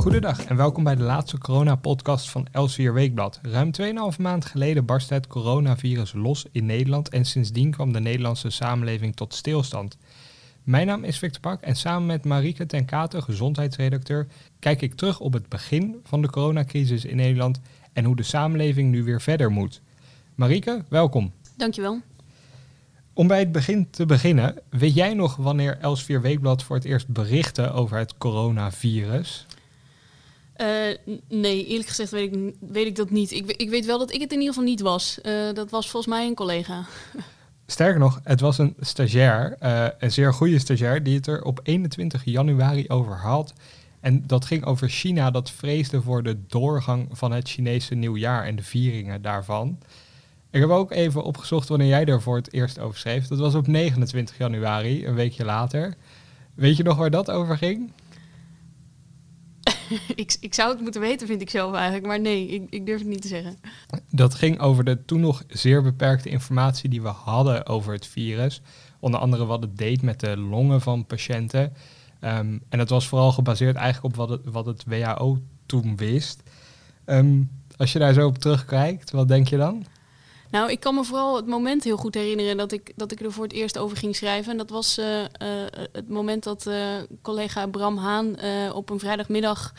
Goedendag 0.00 0.44
en 0.44 0.56
welkom 0.56 0.84
bij 0.84 0.94
de 0.94 1.02
laatste 1.02 1.38
corona-podcast 1.38 2.30
van 2.30 2.46
Elsevier 2.52 2.94
Weekblad. 2.94 3.40
Ruim 3.42 3.70
2,5 4.14 4.20
maand 4.20 4.44
geleden 4.44 4.84
barstte 4.84 5.14
het 5.14 5.26
coronavirus 5.26 6.12
los 6.12 6.46
in 6.52 6.66
Nederland 6.66 7.08
en 7.08 7.24
sindsdien 7.24 7.70
kwam 7.70 7.92
de 7.92 8.00
Nederlandse 8.00 8.50
samenleving 8.50 9.16
tot 9.16 9.34
stilstand. 9.34 9.96
Mijn 10.62 10.86
naam 10.86 11.04
is 11.04 11.18
Victor 11.18 11.40
Pak 11.40 11.60
en 11.60 11.76
samen 11.76 12.06
met 12.06 12.24
Marieke 12.24 12.66
ten 12.66 12.84
Katen, 12.84 13.22
gezondheidsredacteur, 13.22 14.26
kijk 14.58 14.82
ik 14.82 14.94
terug 14.94 15.20
op 15.20 15.32
het 15.32 15.48
begin 15.48 16.00
van 16.04 16.22
de 16.22 16.30
coronacrisis 16.30 17.04
in 17.04 17.16
Nederland 17.16 17.60
en 17.92 18.04
hoe 18.04 18.16
de 18.16 18.22
samenleving 18.22 18.90
nu 18.90 19.04
weer 19.04 19.20
verder 19.20 19.50
moet. 19.50 19.80
Marieke, 20.34 20.84
welkom. 20.88 21.32
Dankjewel. 21.56 22.00
Om 23.12 23.26
bij 23.26 23.38
het 23.38 23.52
begin 23.52 23.90
te 23.90 24.06
beginnen, 24.06 24.54
weet 24.70 24.94
jij 24.94 25.14
nog 25.14 25.36
wanneer 25.36 25.78
Elsevier 25.78 26.20
Weekblad 26.20 26.62
voor 26.62 26.76
het 26.76 26.84
eerst 26.84 27.08
berichtte 27.08 27.72
over 27.72 27.98
het 27.98 28.18
coronavirus? 28.18 29.46
Uh, 30.60 30.66
nee, 31.28 31.66
eerlijk 31.66 31.88
gezegd 31.88 32.10
weet 32.10 32.34
ik, 32.34 32.54
weet 32.60 32.86
ik 32.86 32.96
dat 32.96 33.10
niet. 33.10 33.30
Ik, 33.30 33.52
ik, 33.52 33.70
weet 33.70 33.86
wel 33.86 33.98
dat 33.98 34.12
ik 34.12 34.20
het 34.20 34.32
in 34.32 34.38
ieder 34.38 34.54
geval 34.54 34.68
niet 34.68 34.80
was. 34.80 35.18
Uh, 35.22 35.52
dat 35.52 35.70
was 35.70 35.90
volgens 35.90 36.12
mij 36.12 36.26
een 36.26 36.34
collega. 36.34 36.84
Sterker 37.66 38.00
nog, 38.00 38.20
het 38.24 38.40
was 38.40 38.58
een 38.58 38.74
stagiair, 38.80 39.56
uh, 39.62 39.86
een 39.98 40.12
zeer 40.12 40.34
goede 40.34 40.58
stagiair, 40.58 41.02
die 41.02 41.16
het 41.16 41.26
er 41.26 41.44
op 41.44 41.60
21 41.62 42.24
januari 42.24 42.88
over 42.88 43.16
had. 43.16 43.52
En 44.00 44.26
dat 44.26 44.44
ging 44.44 44.64
over 44.64 44.88
China 44.88 45.30
dat 45.30 45.50
vreesde 45.50 46.02
voor 46.02 46.22
de 46.22 46.36
doorgang 46.46 47.08
van 47.12 47.32
het 47.32 47.48
Chinese 47.48 47.94
nieuwjaar 47.94 48.44
en 48.44 48.56
de 48.56 48.62
vieringen 48.62 49.22
daarvan. 49.22 49.78
Ik 50.50 50.60
heb 50.60 50.70
ook 50.70 50.90
even 50.90 51.22
opgezocht 51.22 51.68
wanneer 51.68 51.88
jij 51.88 52.04
er 52.04 52.22
voor 52.22 52.36
het 52.36 52.52
eerst 52.52 52.78
over 52.78 52.98
schreef. 52.98 53.26
Dat 53.26 53.38
was 53.38 53.54
op 53.54 53.66
29 53.66 54.38
januari, 54.38 55.06
een 55.06 55.14
weekje 55.14 55.44
later. 55.44 55.94
Weet 56.54 56.76
je 56.76 56.82
nog 56.82 56.96
waar 56.96 57.10
dat 57.10 57.30
over 57.30 57.56
ging? 57.56 57.92
ik, 60.14 60.36
ik 60.40 60.54
zou 60.54 60.70
het 60.72 60.80
moeten 60.80 61.00
weten, 61.00 61.26
vind 61.26 61.40
ik 61.40 61.50
zelf 61.50 61.74
eigenlijk. 61.74 62.06
Maar 62.06 62.20
nee, 62.20 62.48
ik, 62.48 62.66
ik 62.70 62.86
durf 62.86 62.98
het 62.98 63.08
niet 63.08 63.22
te 63.22 63.28
zeggen. 63.28 63.58
Dat 64.10 64.34
ging 64.34 64.60
over 64.60 64.84
de 64.84 65.04
toen 65.04 65.20
nog 65.20 65.44
zeer 65.48 65.82
beperkte 65.82 66.28
informatie 66.28 66.88
die 66.88 67.02
we 67.02 67.08
hadden 67.08 67.66
over 67.66 67.92
het 67.92 68.06
virus. 68.06 68.60
Onder 69.00 69.20
andere 69.20 69.46
wat 69.46 69.62
het 69.62 69.78
deed 69.78 70.02
met 70.02 70.20
de 70.20 70.36
longen 70.36 70.80
van 70.80 71.06
patiënten. 71.06 71.72
Um, 72.20 72.62
en 72.68 72.78
dat 72.78 72.88
was 72.88 73.08
vooral 73.08 73.32
gebaseerd 73.32 73.76
eigenlijk 73.76 74.14
op 74.14 74.28
wat 74.28 74.28
het, 74.28 74.52
wat 74.52 74.66
het 74.66 74.84
WHO 74.84 75.38
toen 75.66 75.96
wist. 75.96 76.42
Um, 77.06 77.50
als 77.76 77.92
je 77.92 77.98
daar 77.98 78.12
zo 78.12 78.26
op 78.26 78.38
terugkijkt, 78.38 79.10
wat 79.10 79.28
denk 79.28 79.48
je 79.48 79.56
dan? 79.56 79.84
Nou, 80.50 80.70
ik 80.70 80.80
kan 80.80 80.94
me 80.94 81.04
vooral 81.04 81.36
het 81.36 81.46
moment 81.46 81.84
heel 81.84 81.96
goed 81.96 82.14
herinneren 82.14 82.56
dat 82.56 82.72
ik, 82.72 82.92
dat 82.96 83.12
ik 83.12 83.20
er 83.20 83.32
voor 83.32 83.44
het 83.44 83.52
eerst 83.52 83.78
over 83.78 83.96
ging 83.96 84.16
schrijven. 84.16 84.52
En 84.52 84.58
dat 84.58 84.70
was 84.70 84.98
uh, 84.98 85.20
uh, 85.20 85.26
het 85.92 86.08
moment 86.08 86.44
dat 86.44 86.66
uh, 86.66 86.96
collega 87.22 87.66
Bram 87.66 87.96
Haan 87.96 88.36
op 88.72 88.90
een 88.90 88.98
vrijdagmiddag 88.98 89.72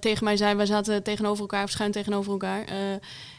tegen 0.00 0.24
mij 0.24 0.36
zei... 0.36 0.54
wij 0.54 0.66
zaten 0.66 1.02
tegenover 1.02 1.40
elkaar, 1.40 1.64
of 1.64 1.70
schuin 1.70 1.92
tegenover 1.92 2.32
elkaar. 2.32 2.64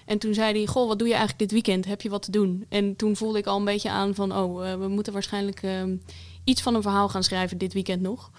en 0.06 0.18
toen 0.18 0.34
zei 0.34 0.58
hij, 0.58 0.66
goh, 0.66 0.88
wat 0.88 1.00
doe 1.00 1.08
je 1.08 1.14
eigenlijk 1.14 1.42
dit 1.42 1.52
weekend? 1.52 1.86
Heb 1.86 2.02
je 2.02 2.10
wat 2.10 2.22
te 2.22 2.32
doen? 2.32 2.66
En 2.70 2.96
toen 2.96 3.16
voelde 3.16 3.38
ik 3.38 3.46
al 3.46 3.58
een 3.58 3.66
beetje 3.66 3.90
aan 3.90 4.16
van... 4.16 4.36
oh, 4.36 4.78
we 4.80 4.88
moeten 4.88 5.14
waarschijnlijk 5.14 5.62
iets 6.44 6.62
van 6.62 6.76
een 6.76 6.82
verhaal 6.82 7.10
gaan 7.10 7.24
schrijven 7.24 7.58
dit 7.58 7.74
weekend 7.74 8.02
nog. 8.02 8.32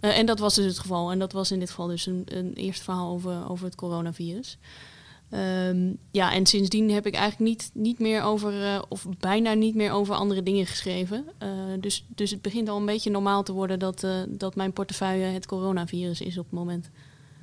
en 0.00 0.26
dat 0.26 0.38
was 0.38 0.54
dus 0.54 0.64
het 0.64 0.78
geval. 0.78 1.10
En 1.10 1.18
dat 1.18 1.32
was 1.32 1.50
in 1.50 1.58
dit 1.58 1.68
geval 1.68 1.86
dus 1.86 2.06
een, 2.06 2.22
een 2.24 2.52
eerste 2.52 2.84
verhaal 2.84 3.12
over, 3.12 3.48
over 3.48 3.64
het 3.64 3.74
coronavirus. 3.74 4.58
Um, 5.34 5.98
ja, 6.10 6.32
en 6.32 6.46
sindsdien 6.46 6.90
heb 6.90 7.06
ik 7.06 7.14
eigenlijk 7.14 7.50
niet, 7.50 7.70
niet 7.74 7.98
meer 7.98 8.22
over, 8.22 8.62
uh, 8.62 8.82
of 8.88 9.06
bijna 9.18 9.52
niet 9.52 9.74
meer 9.74 9.92
over 9.92 10.14
andere 10.14 10.42
dingen 10.42 10.66
geschreven. 10.66 11.24
Uh, 11.42 11.48
dus, 11.80 12.06
dus 12.08 12.30
het 12.30 12.42
begint 12.42 12.68
al 12.68 12.76
een 12.76 12.86
beetje 12.86 13.10
normaal 13.10 13.42
te 13.42 13.52
worden 13.52 13.78
dat, 13.78 14.02
uh, 14.02 14.10
dat 14.28 14.54
mijn 14.54 14.72
portefeuille 14.72 15.24
het 15.24 15.46
coronavirus 15.46 16.20
is 16.20 16.38
op 16.38 16.44
het 16.44 16.54
moment. 16.54 16.90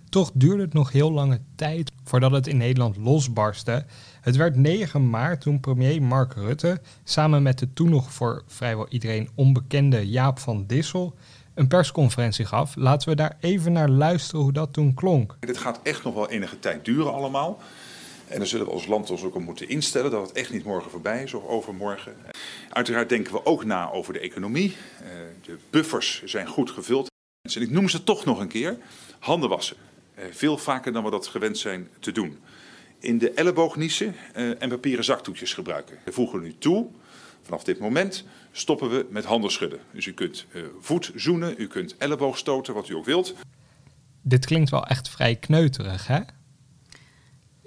Toch 0.10 0.32
duurde 0.34 0.64
het 0.64 0.74
nog 0.74 0.92
heel 0.92 1.12
lange 1.12 1.42
tijd 1.56 1.92
voordat 2.04 2.32
het 2.32 2.48
in 2.48 2.58
Nederland 2.58 2.98
losbarstte. 2.98 3.86
Het 4.22 4.36
werd 4.36 4.56
9 4.56 5.10
maart 5.10 5.42
toen 5.42 5.60
premier 5.60 6.02
Mark 6.02 6.34
Rutte 6.34 6.82
samen 7.04 7.44
met 7.44 7.60
de 7.60 7.74
toen 7.74 7.90
nog 7.90 8.14
voor 8.14 8.44
vrijwel 8.48 8.88
iedereen 8.90 9.30
onbekende 9.36 10.10
Jaap 10.10 10.40
van 10.40 10.66
Dissel 10.68 11.16
een 11.54 11.68
persconferentie 11.68 12.46
gaf. 12.46 12.76
Laten 12.76 13.10
we 13.10 13.16
daar 13.16 13.38
even 13.40 13.72
naar 13.72 13.90
luisteren 13.90 14.42
hoe 14.42 14.54
dat 14.54 14.74
toen 14.74 14.94
klonk. 14.94 15.38
Dit 15.40 15.58
gaat 15.58 15.80
echt 15.84 16.04
nog 16.04 16.14
wel 16.14 16.30
enige 16.30 16.60
tijd 16.60 16.86
duren 16.86 17.14
allemaal. 17.14 17.60
En 18.32 18.38
dan 18.38 18.48
zullen 18.48 18.66
we 18.66 18.72
als 18.72 18.86
land 18.86 19.10
ons 19.10 19.24
ook 19.24 19.36
op 19.36 19.42
moeten 19.42 19.70
instellen 19.70 20.12
dat 20.12 20.28
het 20.28 20.38
echt 20.38 20.52
niet 20.52 20.64
morgen 20.64 20.92
voorbij 20.92 21.24
is 21.24 21.34
of 21.34 21.46
overmorgen. 21.46 22.16
Uiteraard 22.70 23.10
denken 23.10 23.34
we 23.34 23.46
ook 23.46 23.66
na 23.66 23.92
over 23.92 24.14
de 24.14 24.20
economie. 24.20 24.76
De 25.42 25.58
buffers 25.70 26.24
zijn 26.24 26.48
goed 26.48 26.72
gevuld. 26.72 27.10
En 27.56 27.62
ik 27.62 27.70
noem 27.70 27.90
ze 27.90 28.04
toch 28.04 28.26
nog 28.26 28.40
een 28.40 28.48
keer. 28.48 28.78
Handen 29.20 29.50
wassen. 29.50 29.78
Veel 30.32 30.58
vaker 30.58 30.94
dan 30.94 31.04
we 31.04 31.10
dat 31.10 31.28
gewend 31.28 31.58
zijn 31.58 31.90
te 32.00 32.12
doen. 32.12 32.40
In 33.00 33.18
de 33.18 33.32
elleboog 33.32 33.76
niezen 33.76 34.16
en 34.34 34.70
papieren 34.70 35.04
zaktoetjes 35.04 35.54
gebruiken. 35.54 35.98
We 36.06 36.12
voegen 36.12 36.42
nu 36.42 36.56
toe, 36.58 36.88
vanaf 37.42 37.64
dit 37.64 37.80
moment 37.80 38.26
stoppen 38.52 38.90
we 38.90 39.06
met 39.10 39.26
handen 39.26 39.52
schudden. 39.52 39.80
Dus 39.92 40.06
u 40.06 40.14
kunt 40.14 40.46
voet 40.80 41.12
zoenen, 41.16 41.56
u 41.58 41.68
kunt 41.68 41.98
elleboog 41.98 42.38
stoten, 42.38 42.74
wat 42.74 42.90
u 42.90 42.94
ook 42.94 43.06
wilt. 43.06 43.34
Dit 44.22 44.46
klinkt 44.46 44.70
wel 44.70 44.86
echt 44.86 45.10
vrij 45.10 45.36
kneuterig, 45.36 46.08
hè? 46.08 46.20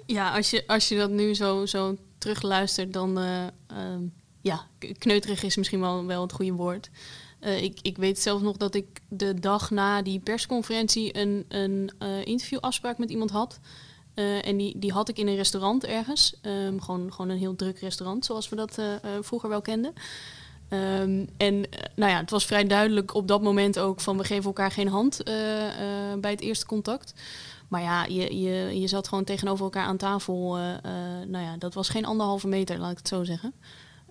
Ja, 0.05 0.35
als 0.35 0.49
je, 0.49 0.63
als 0.67 0.87
je 0.87 0.97
dat 0.97 1.09
nu 1.09 1.33
zo, 1.33 1.65
zo 1.65 1.95
terugluistert, 2.17 2.93
dan 2.93 3.19
uh, 3.19 3.43
uh, 3.71 3.77
ja, 4.41 4.67
kneuterig 4.97 5.43
is 5.43 5.55
misschien 5.55 5.79
wel, 5.79 6.05
wel 6.05 6.21
het 6.21 6.31
goede 6.31 6.53
woord. 6.53 6.89
Uh, 7.41 7.63
ik, 7.63 7.79
ik 7.81 7.97
weet 7.97 8.19
zelfs 8.19 8.43
nog 8.43 8.57
dat 8.57 8.75
ik 8.75 8.85
de 9.09 9.39
dag 9.39 9.71
na 9.71 10.01
die 10.01 10.19
persconferentie 10.19 11.17
een, 11.17 11.45
een 11.47 11.91
interviewafspraak 12.23 12.97
met 12.97 13.09
iemand 13.09 13.31
had. 13.31 13.59
en 14.41 14.57
die, 14.57 14.79
die 14.79 14.91
had 14.91 15.09
ik 15.09 15.17
in 15.17 15.27
een 15.27 15.35
restaurant 15.35 15.85
ergens. 15.85 16.33
Um, 16.41 16.81
gewoon, 16.81 17.13
gewoon 17.13 17.31
een 17.31 17.37
heel 17.37 17.55
druk 17.55 17.79
restaurant, 17.79 18.25
zoals 18.25 18.49
we 18.49 18.55
dat 18.55 18.79
vroeger 19.21 19.49
wel 19.49 19.61
kenden. 19.61 19.93
Um, 20.69 21.29
en 21.37 21.65
nou 21.95 22.11
ja, 22.11 22.17
het 22.17 22.29
was 22.29 22.45
vrij 22.45 22.63
duidelijk 22.67 23.13
op 23.13 23.27
dat 23.27 23.41
moment 23.41 23.79
ook 23.79 24.01
van 24.01 24.17
we 24.17 24.23
geven 24.23 24.45
elkaar 24.45 24.71
geen 24.71 24.87
hand 24.87 25.23
bij 26.19 26.31
het 26.31 26.41
eerste 26.41 26.65
contact. 26.65 27.13
Maar 27.75 27.83
ja, 27.83 28.05
je, 28.05 28.39
je, 28.39 28.79
je 28.79 28.87
zat 28.87 29.07
gewoon 29.07 29.23
tegenover 29.23 29.63
elkaar 29.63 29.85
aan 29.85 29.97
tafel. 29.97 30.57
Uh, 30.57 30.63
uh, 30.63 30.77
nou 31.27 31.43
ja, 31.43 31.57
dat 31.57 31.73
was 31.73 31.89
geen 31.89 32.05
anderhalve 32.05 32.47
meter, 32.47 32.77
laat 32.77 32.91
ik 32.91 32.97
het 32.97 33.07
zo 33.07 33.23
zeggen. 33.23 33.53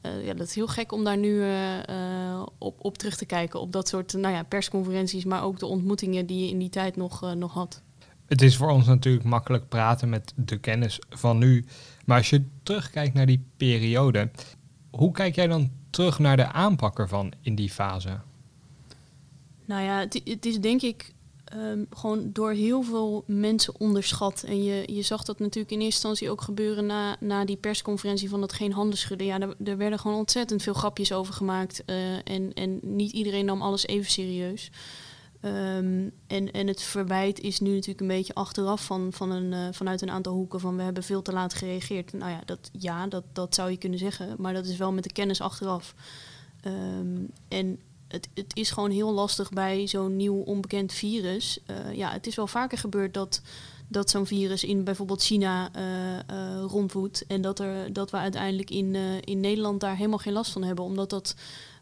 Uh, 0.03 0.27
ja, 0.27 0.35
dat 0.35 0.47
is 0.47 0.55
heel 0.55 0.67
gek 0.67 0.93
om 0.93 1.05
daar 1.05 1.17
nu 1.17 1.45
op, 2.59 2.85
op 2.85 2.99
terug 2.99 3.17
te 3.17 3.27
kijken. 3.27 3.61
Op 3.61 3.73
dat 3.73 3.89
soort 3.89 4.13
nou 4.13 4.35
ja, 4.35 4.43
persconferenties, 4.43 5.25
maar 5.25 5.43
ook 5.43 5.59
de 5.59 5.67
ontmoetingen 5.67 6.27
die 6.27 6.45
je 6.45 6.51
in 6.51 6.59
die 6.59 6.69
tijd 6.69 6.97
nog, 6.97 7.35
nog 7.35 7.53
had. 7.53 7.83
Het 8.27 8.43
is 8.43 8.57
voor 8.57 8.71
ons 8.71 8.87
natuurlijk 8.87 9.25
makkelijk 9.25 9.69
praten 9.69 10.09
met 10.09 10.33
de 10.37 10.59
kennis 10.59 10.99
van 11.09 11.39
nu. 11.39 11.65
Maar 12.05 12.19
als 12.19 12.31
je 12.31 12.45
terugkijkt 12.63 13.15
naar 13.15 13.27
die 13.27 13.45
periode, 13.57 14.31
hoe 14.91 15.13
kijk 15.13 15.35
jij 15.35 15.47
dan 15.47 15.71
terug 15.91 16.19
naar 16.19 16.37
de 16.37 16.53
aanpak 16.53 16.99
ervan 16.99 17.33
in 17.41 17.55
die 17.55 17.71
fase? 17.71 18.19
Nou 19.65 19.83
ja, 19.83 19.99
het, 19.99 20.21
het 20.25 20.47
is 20.47 20.61
denk 20.61 20.83
ik 20.83 21.14
um, 21.57 21.87
gewoon 21.91 22.31
door 22.33 22.53
heel 22.53 22.83
veel 22.83 23.25
mensen 23.27 23.81
onderschat. 23.81 24.43
En 24.43 24.65
je, 24.65 24.95
je 24.95 25.03
zag 25.03 25.25
dat 25.25 25.39
natuurlijk 25.39 25.73
in 25.73 25.81
eerste 25.81 26.07
instantie 26.07 26.31
ook 26.31 26.41
gebeuren 26.41 26.87
na, 26.87 27.17
na 27.21 27.45
die 27.45 27.57
persconferentie 27.57 28.29
van 28.29 28.41
dat 28.41 28.53
geen 28.53 28.73
handen 28.73 28.99
schudden. 28.99 29.27
Ja, 29.27 29.41
er, 29.41 29.57
er 29.65 29.77
werden 29.77 29.99
gewoon 29.99 30.17
ontzettend 30.17 30.63
veel 30.63 30.75
grapjes 30.75 31.13
over 31.13 31.35
gemaakt. 31.35 31.83
Uh, 31.87 32.15
en, 32.25 32.53
en 32.55 32.79
niet 32.83 33.13
iedereen 33.13 33.45
nam 33.45 33.63
alles 33.63 33.87
even 33.87 34.11
serieus. 34.11 34.71
Um, 35.45 36.13
en, 36.27 36.53
en 36.53 36.67
het 36.67 36.83
verwijt 36.83 37.41
is 37.41 37.61
nu 37.61 37.71
natuurlijk 37.71 38.01
een 38.01 38.07
beetje 38.07 38.35
achteraf 38.35 38.85
van, 38.85 39.13
van 39.13 39.31
een, 39.31 39.53
uh, 39.53 39.69
vanuit 39.71 40.03
een 40.03 40.11
aantal 40.11 40.35
hoeken 40.35 40.61
van 40.61 40.77
we 40.77 40.83
hebben 40.83 41.03
veel 41.03 41.23
te 41.23 41.33
laat 41.33 41.55
gereageerd. 41.55 42.13
Nou 42.13 42.31
ja, 42.31 42.41
dat, 42.45 42.71
ja 42.73 43.07
dat, 43.07 43.25
dat 43.33 43.55
zou 43.55 43.71
je 43.71 43.77
kunnen 43.77 43.99
zeggen, 43.99 44.35
maar 44.39 44.53
dat 44.53 44.67
is 44.67 44.77
wel 44.77 44.93
met 44.93 45.05
de 45.05 45.13
kennis 45.13 45.41
achteraf. 45.41 45.95
Um, 46.67 47.31
en 47.49 47.79
het, 48.15 48.29
het 48.35 48.57
is 48.57 48.71
gewoon 48.71 48.91
heel 48.91 49.13
lastig 49.13 49.51
bij 49.51 49.87
zo'n 49.87 50.17
nieuw 50.17 50.41
onbekend 50.41 50.93
virus. 50.93 51.59
Uh, 51.67 51.95
ja, 51.95 52.11
het 52.11 52.27
is 52.27 52.35
wel 52.35 52.47
vaker 52.47 52.79
gebeurd 52.79 53.15
dat, 53.15 53.41
dat 53.89 54.11
zo'n 54.11 54.27
virus 54.27 54.65
in 54.65 54.85
bijvoorbeeld 54.85 55.23
China 55.23 55.71
uh, 55.77 55.83
uh, 56.37 56.65
rondwoedt. 56.67 57.25
En 57.27 57.41
dat, 57.41 57.59
er, 57.59 57.93
dat 57.93 58.11
we 58.11 58.17
uiteindelijk 58.17 58.71
in, 58.71 58.95
in 59.25 59.41
Nederland 59.41 59.81
daar 59.81 59.97
helemaal 59.97 60.19
geen 60.19 60.33
last 60.33 60.53
van 60.53 60.63
hebben. 60.63 60.85
Omdat 60.85 61.11
dat 61.11 61.35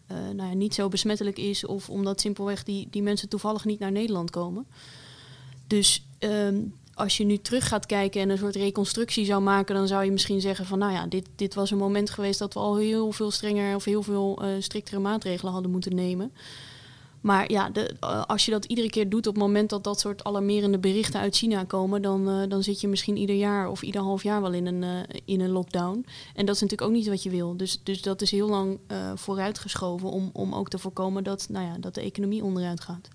nou 0.06 0.48
ja, 0.48 0.54
niet 0.54 0.74
zo 0.74 0.88
besmettelijk 0.88 1.38
is. 1.38 1.66
Of 1.66 1.90
omdat 1.90 2.20
simpelweg 2.20 2.64
die, 2.64 2.88
die 2.90 3.02
mensen 3.02 3.28
toevallig 3.28 3.64
niet 3.64 3.78
naar 3.78 3.92
Nederland 3.92 4.30
komen. 4.30 4.66
Dus 5.66 6.04
um, 6.18 6.74
als 7.02 7.16
je 7.16 7.24
nu 7.24 7.38
terug 7.38 7.68
gaat 7.68 7.86
kijken 7.86 8.20
en 8.20 8.30
een 8.30 8.38
soort 8.38 8.56
reconstructie 8.56 9.24
zou 9.24 9.42
maken, 9.42 9.74
dan 9.74 9.86
zou 9.86 10.04
je 10.04 10.10
misschien 10.12 10.40
zeggen 10.40 10.66
van 10.66 10.78
nou 10.78 10.92
ja, 10.92 11.06
dit, 11.06 11.28
dit 11.36 11.54
was 11.54 11.70
een 11.70 11.78
moment 11.78 12.10
geweest 12.10 12.38
dat 12.38 12.54
we 12.54 12.60
al 12.60 12.76
heel 12.76 13.12
veel 13.12 13.30
strenger 13.30 13.74
of 13.74 13.84
heel 13.84 14.02
veel 14.02 14.44
uh, 14.44 14.48
striktere 14.58 15.00
maatregelen 15.00 15.52
hadden 15.52 15.70
moeten 15.70 15.94
nemen. 15.94 16.32
Maar 17.20 17.50
ja, 17.50 17.70
de, 17.70 17.94
uh, 18.00 18.22
als 18.22 18.44
je 18.44 18.50
dat 18.50 18.64
iedere 18.64 18.90
keer 18.90 19.08
doet 19.08 19.26
op 19.26 19.34
het 19.34 19.42
moment 19.42 19.70
dat 19.70 19.84
dat 19.84 20.00
soort 20.00 20.24
alarmerende 20.24 20.78
berichten 20.78 21.20
uit 21.20 21.36
China 21.36 21.64
komen, 21.64 22.02
dan, 22.02 22.28
uh, 22.28 22.48
dan 22.48 22.62
zit 22.62 22.80
je 22.80 22.88
misschien 22.88 23.16
ieder 23.16 23.36
jaar 23.36 23.68
of 23.68 23.82
ieder 23.82 24.00
half 24.00 24.22
jaar 24.22 24.40
wel 24.42 24.52
in 24.52 24.66
een, 24.66 25.06
in 25.24 25.40
een 25.40 25.50
lockdown. 25.50 26.06
En 26.34 26.46
dat 26.46 26.54
is 26.54 26.60
natuurlijk 26.60 26.90
ook 26.90 26.96
niet 26.96 27.08
wat 27.08 27.22
je 27.22 27.30
wil. 27.30 27.56
Dus, 27.56 27.80
dus 27.82 28.02
dat 28.02 28.22
is 28.22 28.30
heel 28.30 28.48
lang 28.48 28.78
vooruitgeschoven 29.14 30.10
om, 30.10 30.30
om 30.32 30.54
ook 30.54 30.68
te 30.68 30.78
voorkomen 30.78 31.24
dat, 31.24 31.46
nou 31.50 31.66
ja, 31.66 31.76
dat 31.78 31.94
de 31.94 32.00
economie 32.00 32.44
onderuit 32.44 32.80
gaat. 32.80 33.08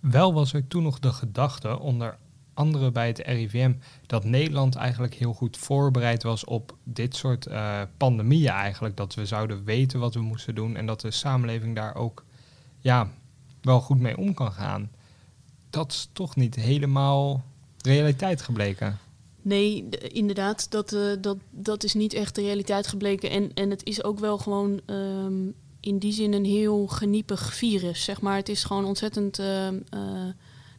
Wel 0.00 0.32
was 0.32 0.52
er 0.52 0.68
toen 0.68 0.82
nog 0.82 0.98
de 0.98 1.12
gedachte, 1.12 1.78
onder 1.78 2.18
andere 2.58 2.90
bij 2.90 3.06
het 3.06 3.18
RIVM, 3.18 3.72
dat 4.06 4.24
Nederland 4.24 4.74
eigenlijk 4.74 5.14
heel 5.14 5.32
goed 5.32 5.56
voorbereid 5.56 6.22
was 6.22 6.44
op 6.44 6.76
dit 6.84 7.16
soort 7.16 7.46
uh, 7.46 7.82
pandemieën 7.96 8.52
eigenlijk. 8.52 8.96
Dat 8.96 9.14
we 9.14 9.26
zouden 9.26 9.64
weten 9.64 10.00
wat 10.00 10.14
we 10.14 10.20
moesten 10.20 10.54
doen 10.54 10.76
en 10.76 10.86
dat 10.86 11.00
de 11.00 11.10
samenleving 11.10 11.74
daar 11.74 11.94
ook 11.94 12.24
ja, 12.78 13.10
wel 13.62 13.80
goed 13.80 14.00
mee 14.00 14.16
om 14.16 14.34
kan 14.34 14.52
gaan. 14.52 14.90
Dat 15.70 15.92
is 15.92 16.08
toch 16.12 16.36
niet 16.36 16.54
helemaal 16.54 17.44
realiteit 17.82 18.42
gebleken. 18.42 18.98
Nee, 19.42 19.88
inderdaad, 19.98 20.70
dat, 20.70 20.92
uh, 20.92 21.00
dat, 21.20 21.36
dat 21.50 21.84
is 21.84 21.94
niet 21.94 22.12
echt 22.12 22.34
de 22.34 22.42
realiteit 22.42 22.86
gebleken. 22.86 23.30
En, 23.30 23.54
en 23.54 23.70
het 23.70 23.84
is 23.84 24.04
ook 24.04 24.18
wel 24.18 24.38
gewoon 24.38 24.80
um, 24.86 25.54
in 25.80 25.98
die 25.98 26.12
zin 26.12 26.32
een 26.32 26.44
heel 26.44 26.86
geniepig 26.86 27.54
virus. 27.54 28.04
Zeg 28.04 28.20
maar. 28.20 28.36
Het 28.36 28.48
is 28.48 28.64
gewoon 28.64 28.84
ontzettend. 28.84 29.38
Uh, 29.38 29.68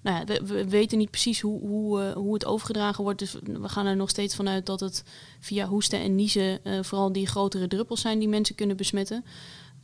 nou 0.01 0.25
we, 0.25 0.45
we, 0.45 0.69
weten 0.69 0.97
niet 0.97 1.11
precies 1.11 1.41
hoe, 1.41 1.59
hoe, 1.59 2.01
uh, 2.01 2.11
hoe 2.11 2.33
het 2.33 2.45
overgedragen 2.45 3.03
wordt. 3.03 3.19
Dus 3.19 3.35
we 3.43 3.69
gaan 3.69 3.85
er 3.85 3.95
nog 3.95 4.09
steeds 4.09 4.35
vanuit 4.35 4.65
dat 4.65 4.79
het 4.79 5.03
via 5.39 5.67
hoesten 5.67 5.99
en 5.99 6.15
niezen 6.15 6.59
vooral 6.81 7.11
die 7.11 7.27
grotere 7.27 7.67
druppels 7.67 8.01
zijn 8.01 8.19
die 8.19 8.27
mensen 8.27 8.55
kunnen 8.55 8.77
besmetten. 8.77 9.25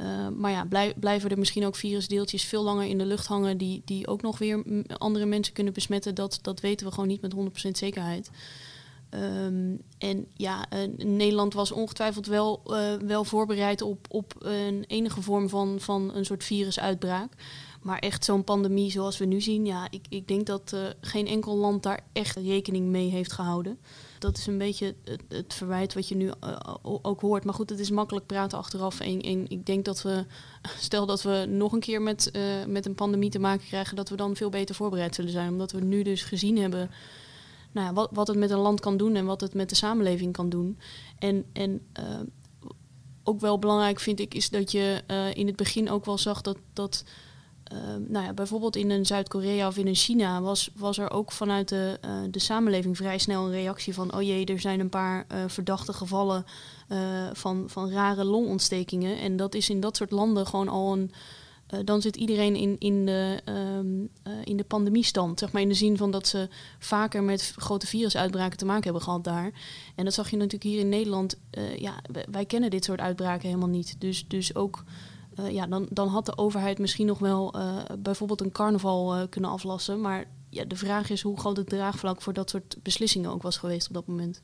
Uh, 0.02 0.28
maar 0.38 0.52
ja, 0.52 0.94
blijven 1.00 1.30
er 1.30 1.40
misschien 1.40 1.66
ook 1.66 1.76
virusdeeltjes 1.76 2.44
veel 2.44 2.64
langer 2.64 2.86
in 2.86 2.98
de 2.98 3.06
lucht 3.06 3.28
hangen 3.28 3.58
die, 3.58 3.82
die 3.86 4.08
ook 4.08 4.22
nog 4.22 4.38
weer 4.38 4.64
andere 4.98 5.26
mensen 5.26 5.54
kunnen 5.54 5.74
besmetten. 5.74 6.16
Dat, 6.16 6.40
dat 6.42 6.60
weten 6.60 6.86
we 6.86 6.94
gewoon 6.94 7.10
niet 7.10 7.22
met 7.22 7.36
100% 7.36 7.72
zekerheid. 7.72 8.30
Um, 9.10 9.82
en 9.98 10.28
ja, 10.34 10.66
Nederland 10.98 11.54
was 11.54 11.72
ongetwijfeld 11.72 12.28
wel, 12.28 12.62
wel 13.06 13.24
voorbereid 13.24 13.82
op, 13.82 14.06
op 14.10 14.36
een 14.40 14.84
enige 14.88 15.22
vorm 15.22 15.50
van, 15.50 15.80
van 15.80 16.12
een 16.14 16.26
soort 16.26 16.44
virusuitbraak. 16.44 17.34
Maar 17.86 18.00
echt 18.00 18.26
zo'n 18.26 18.44
pandemie 18.44 18.92
zoals 18.92 19.18
we 19.18 19.26
nu 19.26 19.42
zien, 19.42 19.66
ja, 19.66 19.88
ik, 19.90 20.06
ik 20.10 20.28
denk 20.28 20.46
dat 20.46 20.72
uh, 20.74 20.82
geen 21.02 21.28
enkel 21.28 21.58
land 21.58 21.84
daar 21.84 22.00
echt 22.14 22.36
rekening 22.36 22.88
mee 22.88 23.10
heeft 23.10 23.32
gehouden. 23.32 23.80
Dat 24.20 24.38
is 24.38 24.48
een 24.48 24.58
beetje 24.58 24.96
het, 25.04 25.24
het 25.28 25.54
verwijt 25.54 25.94
wat 25.94 26.08
je 26.08 26.16
nu 26.16 26.32
ook 26.82 27.22
hoort. 27.22 27.44
Maar 27.44 27.54
goed, 27.54 27.70
het 27.70 27.80
is 27.80 27.90
makkelijk 27.90 28.26
praten 28.26 28.58
achteraf. 28.58 29.00
En, 29.00 29.50
ik 29.50 29.66
denk 29.66 29.86
dat 29.86 30.02
we, 30.02 30.26
stel 30.80 31.06
dat 31.06 31.22
we 31.22 31.46
nog 31.50 31.72
een 31.72 31.80
keer 31.80 32.02
met, 32.02 32.32
met 32.68 32.86
een 32.86 32.96
pandemie 32.96 33.30
te 33.30 33.40
maken 33.40 33.68
krijgen, 33.68 33.96
dat 33.96 34.10
we 34.10 34.16
dan 34.16 34.36
veel 34.36 34.50
beter 34.50 34.76
voorbereid 34.76 35.16
zullen 35.16 35.32
zijn. 35.32 35.52
Omdat 35.52 35.72
we 35.72 35.82
nu 35.82 36.04
dus 36.04 36.24
gezien 36.24 36.58
hebben 36.58 36.90
nou 37.72 37.88
ja, 37.88 37.94
wat, 37.94 38.10
wat 38.14 38.28
het 38.28 38.38
met 38.38 38.50
een 38.50 38.58
land 38.58 38.80
kan 38.80 38.98
doen 38.98 39.16
en 39.16 39.26
wat 39.26 39.42
het 39.42 39.54
met 39.54 39.70
de 39.70 39.76
samenleving 39.76 40.34
kan 40.34 40.50
doen. 40.50 40.80
En, 41.20 41.46
en 41.54 41.88
ook 43.24 43.40
wel 43.40 43.60
belangrijk 43.60 44.00
vind 44.00 44.20
ik 44.20 44.34
is 44.34 44.50
dat 44.50 44.72
je 44.72 45.04
in 45.34 45.48
het 45.48 45.56
begin 45.56 45.90
ook 45.90 46.06
wel 46.06 46.18
zag 46.18 46.42
dat, 46.42 46.58
dat 46.74 47.04
uh, 47.74 47.80
nou 48.08 48.26
ja, 48.26 48.34
bijvoorbeeld 48.34 48.76
in 48.76 48.90
een 48.90 49.06
Zuid-Korea 49.06 49.68
of 49.68 49.78
in 49.78 49.88
een 49.88 49.96
China 49.96 50.42
was, 50.42 50.70
was 50.76 50.98
er 50.98 51.12
ook 51.12 51.32
vanuit 51.32 51.70
de, 51.70 52.00
de 52.30 52.40
samenleving 52.40 52.98
vrij 52.98 53.18
snel 53.18 53.46
een 53.46 53.52
reactie 53.52 53.94
van 53.94 54.16
oh 54.16 54.22
jee, 54.22 54.46
er 54.46 54.60
zijn 54.60 54.80
een 54.80 54.90
paar 54.90 55.26
verdachte 55.48 55.94
gevallen 55.94 56.46
van, 57.34 57.64
van 57.68 57.92
rare 57.92 58.24
longontstekingen. 58.24 59.20
En 59.20 59.38
dat 59.38 59.56
is 59.56 59.70
in 59.70 59.80
dat 59.80 59.98
soort 59.98 60.12
landen 60.12 60.48
gewoon 60.48 60.70
al 60.70 60.94
een 60.94 61.12
dan 61.84 62.02
zit 62.02 62.16
iedereen 62.16 62.56
in, 62.56 62.76
in, 62.80 63.06
de, 63.06 63.42
uh, 63.50 64.34
in 64.44 64.58
de 64.58 64.64
pandemiestand. 64.64 65.40
Zeg 65.40 65.52
maar 65.52 65.62
in 65.62 65.70
de 65.70 65.74
zin 65.74 65.98
van 65.98 66.12
dat 66.12 66.28
ze 66.28 66.50
vaker 66.80 67.24
met 67.24 67.54
grote 67.56 67.88
virusuitbraken 67.88 68.58
te 68.58 68.66
maken 68.66 68.84
hebben 68.84 69.02
gehad 69.02 69.24
daar. 69.24 69.52
En 69.96 70.04
dat 70.04 70.14
zag 70.14 70.30
je 70.30 70.38
natuurlijk 70.38 70.64
hier 70.64 70.80
in 70.80 70.90
Nederland. 70.90 71.38
Ja, 71.78 71.94
wij 72.32 72.46
kennen 72.46 72.70
dit 72.70 72.84
soort 72.84 73.00
uitbraken 73.00 73.48
helemaal 73.48 73.70
niet. 73.70 73.96
Dus, 74.00 74.26
dus 74.28 74.56
ook. 74.56 74.84
Ja, 75.50 75.68
dan, 75.68 75.88
dan 75.90 76.08
had 76.08 76.26
de 76.26 76.38
overheid 76.38 76.80
misschien 76.80 77.06
nog 77.06 77.20
wel 77.20 77.56
bijvoorbeeld 78.00 78.42
een 78.42 78.52
carnaval 78.52 79.28
kunnen 79.28 79.50
aflassen. 79.50 80.02
Maar 80.02 80.26
ja, 80.50 80.66
de 80.66 80.76
vraag 80.76 81.10
is 81.10 81.22
hoe 81.22 81.40
groot 81.40 81.58
het 81.58 81.70
draagvlak 81.70 82.22
voor 82.22 82.34
dat 82.34 82.50
soort 82.50 82.76
beslissingen 82.84 83.32
ook 83.32 83.42
was 83.42 83.58
geweest 83.58 83.88
op 83.88 83.94
dat 83.94 84.08
moment. 84.08 84.42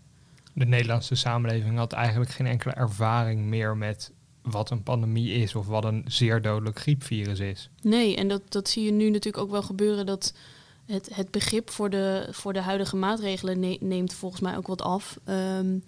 De 0.53 0.65
Nederlandse 0.65 1.15
samenleving 1.15 1.77
had 1.77 1.93
eigenlijk 1.93 2.31
geen 2.31 2.47
enkele 2.47 2.73
ervaring 2.73 3.41
meer 3.41 3.77
met 3.77 4.11
wat 4.41 4.69
een 4.69 4.83
pandemie 4.83 5.31
is 5.33 5.55
of 5.55 5.67
wat 5.67 5.83
een 5.85 6.05
zeer 6.07 6.41
dodelijk 6.41 6.79
griepvirus 6.79 7.39
is. 7.39 7.69
Nee, 7.81 8.15
en 8.15 8.27
dat, 8.27 8.41
dat 8.49 8.69
zie 8.69 8.83
je 8.83 8.91
nu 8.91 9.09
natuurlijk 9.09 9.43
ook 9.43 9.51
wel 9.51 9.63
gebeuren 9.63 10.05
dat 10.05 10.33
het, 10.85 11.15
het 11.15 11.31
begrip 11.31 11.69
voor 11.69 11.89
de, 11.89 12.27
voor 12.31 12.53
de 12.53 12.61
huidige 12.61 12.95
maatregelen 12.95 13.77
neemt 13.79 14.13
volgens 14.13 14.41
mij 14.41 14.57
ook 14.57 14.67
wat 14.67 14.81
af. 14.81 15.19
Um, 15.25 15.83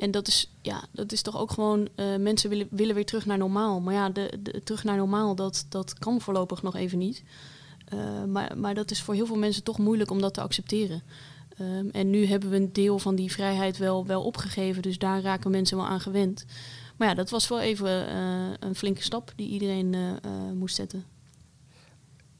en 0.00 0.10
dat 0.10 0.28
is, 0.28 0.50
ja, 0.62 0.84
dat 0.92 1.12
is 1.12 1.22
toch 1.22 1.38
ook 1.38 1.50
gewoon, 1.50 1.88
uh, 1.96 2.16
mensen 2.16 2.50
willen, 2.50 2.66
willen 2.70 2.94
weer 2.94 3.06
terug 3.06 3.26
naar 3.26 3.38
normaal. 3.38 3.80
Maar 3.80 3.94
ja, 3.94 4.08
de, 4.08 4.60
terug 4.64 4.84
naar 4.84 4.96
normaal, 4.96 5.34
dat, 5.34 5.66
dat 5.68 5.98
kan 5.98 6.20
voorlopig 6.20 6.62
nog 6.62 6.76
even 6.76 6.98
niet. 6.98 7.24
Uh, 7.94 8.24
maar, 8.24 8.58
maar 8.58 8.74
dat 8.74 8.90
is 8.90 9.02
voor 9.02 9.14
heel 9.14 9.26
veel 9.26 9.36
mensen 9.36 9.62
toch 9.62 9.78
moeilijk 9.78 10.10
om 10.10 10.20
dat 10.20 10.34
te 10.34 10.40
accepteren. 10.40 11.02
Um, 11.60 11.90
en 11.90 12.10
nu 12.10 12.26
hebben 12.26 12.50
we 12.50 12.56
een 12.56 12.72
deel 12.72 12.98
van 12.98 13.14
die 13.14 13.32
vrijheid 13.32 13.76
wel, 13.76 14.06
wel 14.06 14.24
opgegeven, 14.24 14.82
dus 14.82 14.98
daar 14.98 15.20
raken 15.20 15.50
mensen 15.50 15.76
wel 15.76 15.86
aan 15.86 16.00
gewend. 16.00 16.44
Maar 16.96 17.08
ja, 17.08 17.14
dat 17.14 17.30
was 17.30 17.48
wel 17.48 17.60
even 17.60 18.08
uh, 18.08 18.50
een 18.60 18.74
flinke 18.74 19.02
stap 19.02 19.32
die 19.36 19.48
iedereen 19.48 19.96
moest 20.54 20.74
zetten. 20.74 21.04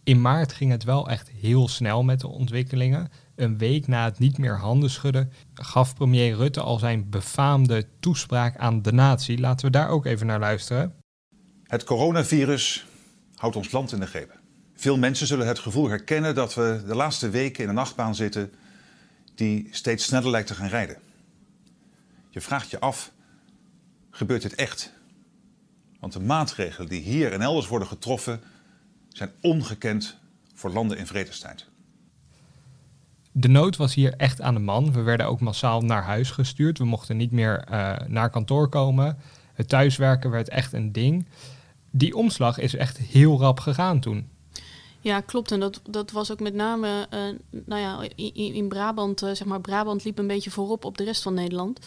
In 0.04 0.20
maart 0.20 0.52
ging 0.52 0.70
het 0.70 0.84
wel 0.84 1.08
echt 1.08 1.30
heel 1.30 1.68
snel 1.68 2.02
met 2.02 2.20
de 2.20 2.28
ontwikkelingen. 2.28 3.10
Een 3.40 3.58
week 3.58 3.86
na 3.86 4.04
het 4.04 4.18
niet 4.18 4.38
meer 4.38 4.58
handen 4.58 4.90
schudden 4.90 5.32
gaf 5.54 5.94
premier 5.94 6.36
Rutte 6.36 6.60
al 6.60 6.78
zijn 6.78 7.10
befaamde 7.10 7.86
toespraak 8.00 8.56
aan 8.56 8.82
de 8.82 8.92
natie. 8.92 9.38
Laten 9.38 9.66
we 9.66 9.72
daar 9.72 9.88
ook 9.88 10.06
even 10.06 10.26
naar 10.26 10.38
luisteren. 10.38 10.94
Het 11.64 11.84
coronavirus 11.84 12.86
houdt 13.34 13.56
ons 13.56 13.72
land 13.72 13.92
in 13.92 14.00
de 14.00 14.06
greep. 14.06 14.38
Veel 14.74 14.98
mensen 14.98 15.26
zullen 15.26 15.46
het 15.46 15.58
gevoel 15.58 15.88
herkennen 15.88 16.34
dat 16.34 16.54
we 16.54 16.82
de 16.86 16.94
laatste 16.94 17.30
weken 17.30 17.62
in 17.62 17.68
een 17.68 17.74
nachtbaan 17.74 18.14
zitten 18.14 18.52
die 19.34 19.68
steeds 19.70 20.04
sneller 20.04 20.30
lijkt 20.30 20.48
te 20.48 20.54
gaan 20.54 20.68
rijden. 20.68 20.96
Je 22.30 22.40
vraagt 22.40 22.70
je 22.70 22.80
af 22.80 23.12
gebeurt 24.10 24.42
dit 24.42 24.54
echt. 24.54 24.92
Want 26.00 26.12
de 26.12 26.20
maatregelen 26.20 26.88
die 26.88 27.02
hier 27.02 27.32
en 27.32 27.40
elders 27.40 27.68
worden 27.68 27.88
getroffen 27.88 28.40
zijn 29.08 29.30
ongekend 29.40 30.16
voor 30.54 30.70
landen 30.70 30.98
in 30.98 31.06
vredestijd. 31.06 31.69
De 33.32 33.48
nood 33.48 33.76
was 33.76 33.94
hier 33.94 34.14
echt 34.16 34.40
aan 34.40 34.54
de 34.54 34.60
man. 34.60 34.92
We 34.92 35.02
werden 35.02 35.26
ook 35.26 35.40
massaal 35.40 35.80
naar 35.80 36.02
huis 36.02 36.30
gestuurd. 36.30 36.78
We 36.78 36.84
mochten 36.84 37.16
niet 37.16 37.30
meer 37.30 37.64
uh, 37.70 37.96
naar 38.06 38.30
kantoor 38.30 38.68
komen. 38.68 39.18
Het 39.54 39.68
thuiswerken 39.68 40.30
werd 40.30 40.48
echt 40.48 40.72
een 40.72 40.92
ding. 40.92 41.26
Die 41.90 42.16
omslag 42.16 42.58
is 42.58 42.74
echt 42.74 42.98
heel 42.98 43.38
rap 43.38 43.60
gegaan 43.60 44.00
toen. 44.00 44.28
Ja, 45.00 45.20
klopt. 45.20 45.52
En 45.52 45.60
dat, 45.60 45.80
dat 45.90 46.10
was 46.10 46.32
ook 46.32 46.40
met 46.40 46.54
name, 46.54 47.06
uh, 47.14 47.20
nou 47.66 47.80
ja, 47.80 48.08
in, 48.14 48.54
in 48.54 48.68
Brabant, 48.68 49.22
uh, 49.22 49.30
zeg 49.32 49.46
maar, 49.46 49.60
Brabant 49.60 50.04
liep 50.04 50.18
een 50.18 50.26
beetje 50.26 50.50
voorop 50.50 50.84
op 50.84 50.98
de 50.98 51.04
rest 51.04 51.22
van 51.22 51.34
Nederland. 51.34 51.80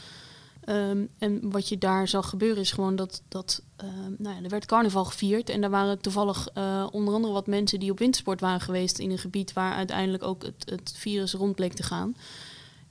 Um, 0.69 1.09
en 1.17 1.51
wat 1.51 1.69
je 1.69 1.77
daar 1.77 2.07
zag 2.07 2.29
gebeuren 2.29 2.61
is 2.61 2.71
gewoon 2.71 2.95
dat, 2.95 3.21
dat 3.27 3.61
um, 3.83 4.15
nou 4.17 4.35
ja, 4.35 4.43
er 4.43 4.49
werd 4.49 4.65
carnaval 4.65 5.05
gevierd. 5.05 5.49
En 5.49 5.61
daar 5.61 5.69
waren 5.69 6.01
toevallig 6.01 6.47
uh, 6.57 6.87
onder 6.91 7.13
andere 7.13 7.33
wat 7.33 7.47
mensen 7.47 7.79
die 7.79 7.91
op 7.91 7.99
wintersport 7.99 8.39
waren 8.39 8.61
geweest 8.61 8.99
in 8.99 9.11
een 9.11 9.17
gebied 9.17 9.53
waar 9.53 9.73
uiteindelijk 9.73 10.23
ook 10.23 10.43
het, 10.43 10.69
het 10.69 10.93
virus 10.95 11.33
rond 11.33 11.55
bleek 11.55 11.73
te 11.73 11.83
gaan. 11.83 12.15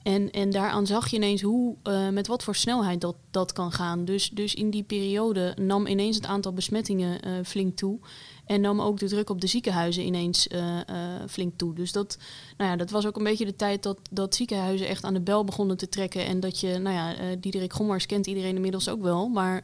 En, 0.03 0.31
en 0.31 0.49
daaraan 0.49 0.87
zag 0.87 1.07
je 1.07 1.15
ineens 1.15 1.41
hoe, 1.41 1.75
uh, 1.83 2.09
met 2.09 2.27
wat 2.27 2.43
voor 2.43 2.55
snelheid 2.55 3.01
dat, 3.01 3.15
dat 3.31 3.51
kan 3.53 3.71
gaan. 3.71 4.05
Dus, 4.05 4.29
dus 4.29 4.53
in 4.53 4.69
die 4.69 4.83
periode 4.83 5.55
nam 5.61 5.87
ineens 5.87 6.15
het 6.15 6.25
aantal 6.25 6.53
besmettingen 6.53 7.27
uh, 7.27 7.33
flink 7.45 7.77
toe. 7.77 7.99
En 8.45 8.61
nam 8.61 8.81
ook 8.81 8.99
de 8.99 9.07
druk 9.07 9.29
op 9.29 9.41
de 9.41 9.47
ziekenhuizen 9.47 10.05
ineens 10.05 10.47
uh, 10.47 10.79
flink 11.29 11.57
toe. 11.57 11.73
Dus 11.73 11.91
dat, 11.91 12.17
nou 12.57 12.69
ja, 12.69 12.75
dat 12.75 12.89
was 12.89 13.05
ook 13.05 13.17
een 13.17 13.23
beetje 13.23 13.45
de 13.45 13.55
tijd 13.55 13.83
dat, 13.83 13.97
dat 14.11 14.35
ziekenhuizen 14.35 14.87
echt 14.87 15.03
aan 15.03 15.13
de 15.13 15.21
bel 15.21 15.43
begonnen 15.43 15.77
te 15.77 15.89
trekken. 15.89 16.25
En 16.25 16.39
dat 16.39 16.59
je, 16.59 16.77
nou 16.77 16.95
ja, 16.95 17.35
Diederik 17.35 17.73
Gommers 17.73 18.05
kent 18.05 18.27
iedereen 18.27 18.55
inmiddels 18.55 18.89
ook 18.89 19.01
wel. 19.01 19.27
Maar 19.27 19.63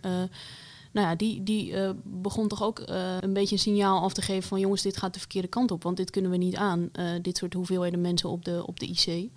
nou 0.92 1.08
ja, 1.08 1.16
die, 1.16 1.44
die 1.44 1.74
begon 2.04 2.48
toch 2.48 2.64
ook 2.64 2.84
een 3.20 3.34
beetje 3.34 3.56
een 3.56 3.62
signaal 3.62 4.02
af 4.02 4.14
te 4.14 4.22
geven 4.22 4.48
van 4.50 4.60
jongens, 4.60 4.82
dit 4.82 4.98
gaat 4.98 5.14
de 5.14 5.20
verkeerde 5.20 5.48
kant 5.48 5.72
op, 5.72 5.84
want 5.84 5.98
dit 5.98 6.10
kunnen 6.10 6.32
we 6.32 6.38
niet 6.38 6.56
aan, 6.56 6.92
dit 7.22 7.38
soort 7.38 7.54
hoeveelheden 7.54 8.02
mensen 8.02 8.30
op 8.30 8.46
de, 8.46 8.64
op 8.66 8.80
de 8.80 8.88
IC. 8.88 9.30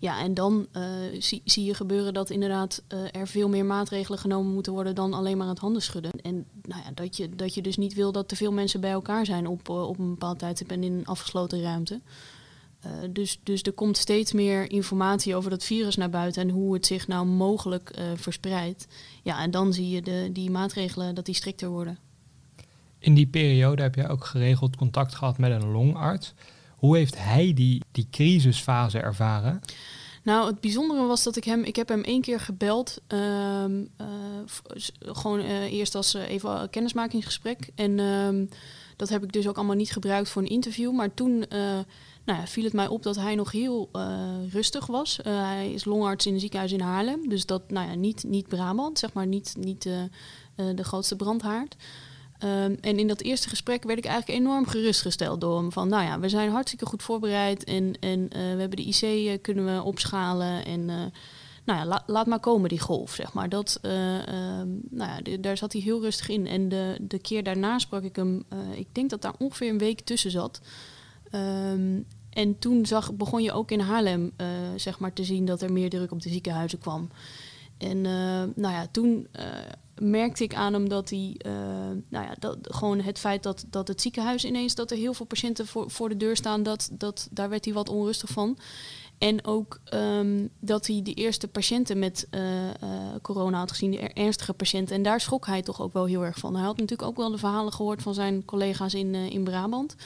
Ja, 0.00 0.20
en 0.20 0.34
dan 0.34 0.66
uh, 0.76 0.82
zie, 1.18 1.42
zie, 1.44 1.64
je 1.64 1.74
gebeuren 1.74 2.14
dat 2.14 2.30
inderdaad 2.30 2.82
uh, 2.92 2.98
er 3.12 3.28
veel 3.28 3.48
meer 3.48 3.64
maatregelen 3.64 4.18
genomen 4.18 4.52
moeten 4.52 4.72
worden 4.72 4.94
dan 4.94 5.14
alleen 5.14 5.36
maar 5.36 5.48
het 5.48 5.58
handen 5.58 5.82
schudden. 5.82 6.10
En 6.22 6.46
nou 6.62 6.82
ja, 6.84 6.90
dat, 6.94 7.16
je, 7.16 7.34
dat 7.34 7.54
je 7.54 7.62
dus 7.62 7.76
niet 7.76 7.94
wil 7.94 8.12
dat 8.12 8.28
te 8.28 8.36
veel 8.36 8.52
mensen 8.52 8.80
bij 8.80 8.90
elkaar 8.90 9.26
zijn 9.26 9.46
op, 9.46 9.68
uh, 9.68 9.88
op 9.88 9.98
een 9.98 10.10
bepaald 10.10 10.38
tijdstip 10.38 10.70
en 10.70 10.82
in 10.82 10.92
een 10.92 11.06
afgesloten 11.06 11.62
ruimte. 11.62 12.00
dus, 13.10 13.40
dus 13.42 13.62
er 13.62 13.72
komt 13.72 13.96
steeds 13.96 14.32
meer 14.32 14.70
informatie 14.70 15.36
over 15.36 15.50
dat 15.50 15.64
virus 15.64 15.96
naar 15.96 16.10
buiten 16.10 16.42
en 16.42 16.50
hoe 16.50 16.74
het 16.74 16.86
zich 16.86 17.06
nou 17.06 17.26
mogelijk 17.26 17.98
verspreidt. 18.14 18.86
Ja, 19.22 19.42
en 19.42 19.50
dan 19.50 19.72
zie 19.72 19.88
je 19.88 20.02
de, 20.02 20.30
die 20.32 20.50
maatregelen 20.50 21.14
dat 21.14 21.26
die 21.26 21.34
strikter 21.34 21.68
worden. 21.68 21.98
In 22.98 23.14
die 23.14 23.26
periode 23.26 23.82
heb 23.82 23.94
je 23.94 24.08
ook 24.08 24.24
geregeld 24.24 24.76
contact 24.76 25.14
gehad 25.14 25.38
met 25.38 25.50
een 25.50 25.70
longarts. 25.70 26.34
Hoe 26.78 26.96
heeft 26.96 27.18
hij 27.18 27.52
die, 27.54 27.82
die 27.92 28.08
crisisfase 28.10 28.98
ervaren? 28.98 29.60
Nou, 30.22 30.46
het 30.46 30.60
bijzondere 30.60 31.06
was 31.06 31.22
dat 31.22 31.36
ik 31.36 31.44
hem, 31.44 31.64
ik 31.64 31.76
heb 31.76 31.88
hem 31.88 32.02
één 32.02 32.20
keer 32.20 32.40
gebeld. 32.40 33.00
Um, 33.08 33.90
gewoon 34.98 35.40
uh, 35.40 35.72
eerst 35.72 35.94
als 35.94 36.14
uh, 36.14 36.28
even 36.28 36.70
kennismakingsgesprek. 36.70 37.70
En 37.74 37.98
um, 37.98 38.48
dat 38.96 39.08
heb 39.08 39.24
ik 39.24 39.32
dus 39.32 39.48
ook 39.48 39.56
allemaal 39.56 39.76
niet 39.76 39.92
gebruikt 39.92 40.28
voor 40.28 40.42
een 40.42 40.48
interview. 40.48 40.92
Maar 40.92 41.14
toen 41.14 41.44
nou 42.24 42.40
ja, 42.40 42.46
viel 42.46 42.64
het 42.64 42.72
mij 42.72 42.86
op 42.86 43.02
dat 43.02 43.16
hij 43.16 43.34
nog 43.34 43.52
heel 43.52 43.90
rustig 44.50 44.86
was. 44.86 45.18
hij 45.22 45.72
is 45.72 45.84
longarts 45.84 46.26
in 46.26 46.34
een 46.34 46.40
ziekenhuis 46.40 46.72
in 46.72 46.80
Haarlem. 46.80 47.28
Dus 47.28 47.46
dat, 47.46 47.70
nou 47.70 47.88
ja, 47.88 47.94
niet, 47.94 48.24
niet 48.24 48.48
Brabant, 48.48 48.98
zeg 48.98 49.12
maar, 49.12 49.26
niet, 49.26 49.54
niet 49.58 49.82
de 50.54 50.84
grootste 50.84 51.16
brandhaard. 51.16 51.76
Ehm, 52.38 52.74
en 52.80 52.98
in 52.98 53.06
dat 53.06 53.20
eerste 53.20 53.48
gesprek 53.48 53.84
werd 53.84 53.98
ik 53.98 54.04
eigenlijk 54.04 54.40
enorm 54.40 54.66
gerustgesteld 54.66 55.40
door 55.40 55.58
hem. 55.58 55.72
Van 55.72 55.88
nou 55.88 56.04
ja, 56.04 56.20
we 56.20 56.28
zijn 56.28 56.50
hartstikke 56.50 56.86
goed 56.86 57.02
voorbereid 57.02 57.64
en, 57.64 57.94
en 58.00 58.20
uh, 58.20 58.28
we 58.30 58.60
hebben 58.60 58.76
de 58.76 58.84
IC 58.84 59.02
uh, 59.02 59.38
kunnen 59.42 59.74
we 59.74 59.82
opschalen. 59.82 60.64
En 60.64 60.80
uh, 60.80 61.04
nou 61.64 61.88
ja, 61.88 62.02
laat 62.06 62.26
maar 62.26 62.40
komen 62.40 62.68
die 62.68 62.80
golf, 62.80 63.14
zeg 63.14 63.32
maar. 63.32 63.48
Dat, 63.48 63.78
ehm, 63.82 64.68
nou 64.90 65.22
ja, 65.22 65.36
daar 65.40 65.56
zat 65.56 65.72
hij 65.72 65.82
heel 65.82 66.00
rustig 66.00 66.28
in. 66.28 66.46
En 66.46 66.68
de, 66.68 66.96
de 67.00 67.18
keer 67.18 67.42
daarna 67.42 67.78
sprak 67.78 68.02
ik 68.02 68.16
hem, 68.16 68.44
ik 68.74 68.86
denk 68.92 69.10
dat 69.10 69.22
daar 69.22 69.34
ongeveer 69.38 69.70
een 69.70 69.78
week 69.78 70.00
tussen 70.00 70.30
zat. 70.30 70.60
Um, 71.32 72.06
en 72.30 72.58
toen 72.58 72.86
zag, 72.86 73.14
begon 73.14 73.42
je 73.42 73.52
ook 73.52 73.70
in 73.70 73.80
Haarlem 73.80 74.32
zeg 74.76 74.98
maar, 74.98 75.12
te 75.12 75.24
zien 75.24 75.44
dat 75.44 75.62
er 75.62 75.72
meer 75.72 75.90
druk 75.90 76.12
op 76.12 76.22
de 76.22 76.28
ziekenhuizen 76.28 76.78
kwam. 76.78 77.08
En 77.78 78.00
nou 78.54 78.74
ja, 78.74 78.86
toen 78.90 79.28
merkte 80.00 80.44
ik 80.44 80.54
aan 80.54 80.72
hem 80.72 80.88
dat 80.88 81.10
hij, 81.10 81.40
uh, 81.46 81.52
nou 82.08 82.24
ja, 82.26 82.34
dat, 82.38 82.58
gewoon 82.60 83.00
het 83.00 83.18
feit 83.18 83.42
dat, 83.42 83.64
dat 83.70 83.88
het 83.88 84.00
ziekenhuis 84.00 84.44
ineens, 84.44 84.74
dat 84.74 84.90
er 84.90 84.96
heel 84.96 85.14
veel 85.14 85.26
patiënten 85.26 85.66
voor, 85.66 85.90
voor 85.90 86.08
de 86.08 86.16
deur 86.16 86.36
staan, 86.36 86.62
dat, 86.62 86.88
dat, 86.92 87.28
daar 87.30 87.48
werd 87.48 87.64
hij 87.64 87.74
wat 87.74 87.88
onrustig 87.88 88.30
van. 88.30 88.58
En 89.18 89.44
ook 89.44 89.80
um, 89.94 90.50
dat 90.60 90.86
hij 90.86 91.00
de 91.02 91.14
eerste 91.14 91.48
patiënten 91.48 91.98
met 91.98 92.28
corona 93.22 93.58
had 93.58 93.70
gezien, 93.70 93.90
de 93.90 93.98
ernstige 93.98 94.52
patiënten. 94.52 94.96
En 94.96 95.02
daar 95.02 95.20
schrok 95.20 95.46
hij 95.46 95.62
toch 95.62 95.82
ook 95.82 95.92
wel 95.92 96.04
heel 96.04 96.24
erg 96.24 96.38
van. 96.38 96.54
Hij 96.54 96.64
had 96.64 96.76
natuurlijk 96.76 97.08
ook 97.08 97.16
wel 97.16 97.30
de 97.30 97.38
verhalen 97.38 97.72
gehoord 97.72 98.02
van 98.02 98.14
zijn 98.14 98.44
collega's 98.44 98.94
in, 98.94 99.14
in 99.14 99.44
Brabant. 99.44 99.96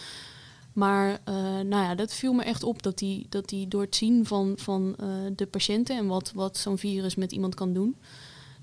Maar 0.72 1.20
nou 1.64 1.68
ja, 1.68 1.94
dat 1.94 2.14
viel 2.14 2.32
me 2.32 2.42
echt 2.42 2.62
op 2.62 2.82
dat 2.82 3.00
hij, 3.00 3.26
dat 3.28 3.50
hij 3.50 3.66
door 3.68 3.82
het 3.82 3.96
zien 3.96 4.26
van, 4.26 4.52
van 4.56 4.96
de 5.36 5.46
patiënten 5.46 5.96
en 5.96 6.06
wat, 6.06 6.32
wat 6.34 6.56
zo'n 6.56 6.78
virus 6.78 7.14
met 7.14 7.32
iemand 7.32 7.54
kan 7.54 7.72
doen, 7.72 7.96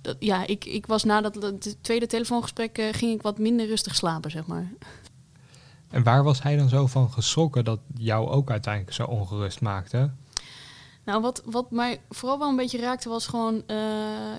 dat, 0.01 0.15
ja, 0.19 0.45
ik, 0.45 0.65
ik 0.65 0.85
was 0.85 1.03
na 1.03 1.21
dat 1.21 1.75
tweede 1.81 2.07
telefoongesprek 2.07 2.77
uh, 2.77 2.87
ging 2.91 3.13
ik 3.13 3.21
wat 3.21 3.37
minder 3.37 3.67
rustig 3.67 3.95
slapen, 3.95 4.31
zeg 4.31 4.47
maar. 4.47 4.71
En 5.89 6.03
waar 6.03 6.23
was 6.23 6.41
hij 6.41 6.55
dan 6.57 6.69
zo 6.69 6.87
van 6.87 7.11
geschrokken 7.11 7.65
dat 7.65 7.79
jou 7.97 8.29
ook 8.29 8.51
uiteindelijk 8.51 8.95
zo 8.95 9.03
ongerust 9.03 9.61
maakte? 9.61 10.11
Nou, 11.03 11.21
wat, 11.21 11.41
wat 11.45 11.71
mij 11.71 12.01
vooral 12.09 12.39
wel 12.39 12.49
een 12.49 12.55
beetje 12.55 12.79
raakte 12.79 13.09
was 13.09 13.27
gewoon, 13.27 13.63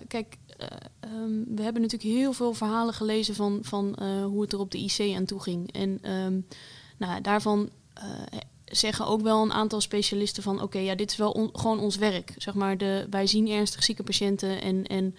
kijk, 0.09 0.37
uh, 0.61 0.67
um, 1.15 1.45
we 1.55 1.63
hebben 1.63 1.83
natuurlijk 1.83 2.11
heel 2.11 2.33
veel 2.33 2.53
verhalen 2.53 2.95
gelezen 2.95 3.35
van, 3.35 3.59
van 3.63 4.03
hoe 4.25 4.43
het 4.43 4.53
er 4.53 4.59
op 4.59 4.71
de 4.71 4.79
IC 4.79 5.17
aan 5.17 5.25
toe 5.25 5.41
ging. 5.41 5.73
En 5.73 6.13
um, 6.13 6.47
nou, 7.01 7.21
daarvan 7.21 7.71
zeggen 8.65 9.07
ook 9.07 9.21
wel 9.21 9.43
een 9.43 9.53
aantal 9.53 9.81
specialisten 9.81 10.43
van, 10.43 10.63
oké, 10.63 10.79
ja, 10.79 10.95
dit 10.95 11.11
is 11.11 11.17
wel 11.17 11.31
on, 11.31 11.51
gewoon 11.53 11.79
ons 11.79 11.97
werk. 11.97 12.35
Zeg 12.37 12.55
maar, 12.55 12.79
de, 12.79 13.07
wij 13.11 13.27
zien 13.27 13.49
ernstig 13.49 13.83
zieke 13.83 14.03
patiënten 14.03 14.63
en, 14.63 14.87
en 14.87 15.17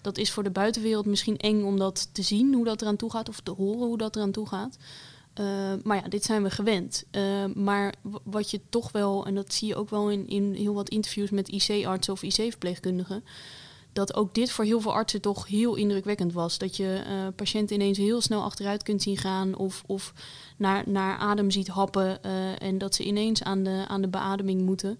dat 0.00 0.18
is 0.18 0.30
voor 0.30 0.42
de 0.42 0.50
buitenwereld 0.50 1.06
misschien 1.06 1.36
eng 1.36 1.62
om 1.62 1.78
dat 1.78 2.08
te 2.12 2.22
zien, 2.22 2.54
hoe 2.54 2.64
dat 2.64 2.82
eraan 2.82 2.96
toe 2.96 3.10
gaat, 3.10 3.28
of 3.28 3.40
te 3.40 3.50
horen 3.50 3.86
hoe 3.86 3.98
dat 3.98 4.16
eraan 4.16 4.30
toe 4.30 4.48
gaat. 4.48 4.76
Uh, 5.40 5.46
maar 5.82 5.96
ja, 5.96 6.08
dit 6.08 6.24
zijn 6.24 6.42
we 6.42 6.50
gewend. 6.50 7.04
Uh, 7.12 7.44
maar 7.54 7.94
wat 8.22 8.50
je 8.50 8.60
toch 8.68 8.92
wel, 8.92 9.26
en 9.26 9.34
dat 9.34 9.52
zie 9.52 9.68
je 9.68 9.76
ook 9.76 9.90
wel 9.90 10.10
in, 10.10 10.28
in 10.28 10.52
heel 10.52 10.74
wat 10.74 10.88
interviews 10.88 11.30
met 11.30 11.48
IC-artsen 11.48 12.12
of 12.12 12.22
IC-verpleegkundigen, 12.22 13.24
dat 13.94 14.14
ook 14.14 14.34
dit 14.34 14.50
voor 14.50 14.64
heel 14.64 14.80
veel 14.80 14.94
artsen 14.94 15.20
toch 15.20 15.46
heel 15.46 15.74
indrukwekkend 15.74 16.32
was. 16.32 16.58
Dat 16.58 16.76
je 16.76 17.02
uh, 17.06 17.26
patiënten 17.36 17.76
ineens 17.76 17.98
heel 17.98 18.20
snel 18.20 18.42
achteruit 18.42 18.82
kunt 18.82 19.02
zien 19.02 19.16
gaan 19.16 19.56
of, 19.56 19.82
of 19.86 20.12
naar, 20.56 20.82
naar 20.86 21.16
adem 21.16 21.50
ziet 21.50 21.68
happen 21.68 22.22
en 22.58 22.78
dat 22.78 22.94
ze 22.94 23.04
ineens 23.04 23.42
aan 23.42 23.62
de, 23.62 23.84
aan 23.88 24.00
de 24.00 24.08
beademing 24.08 24.62
moeten. 24.62 24.98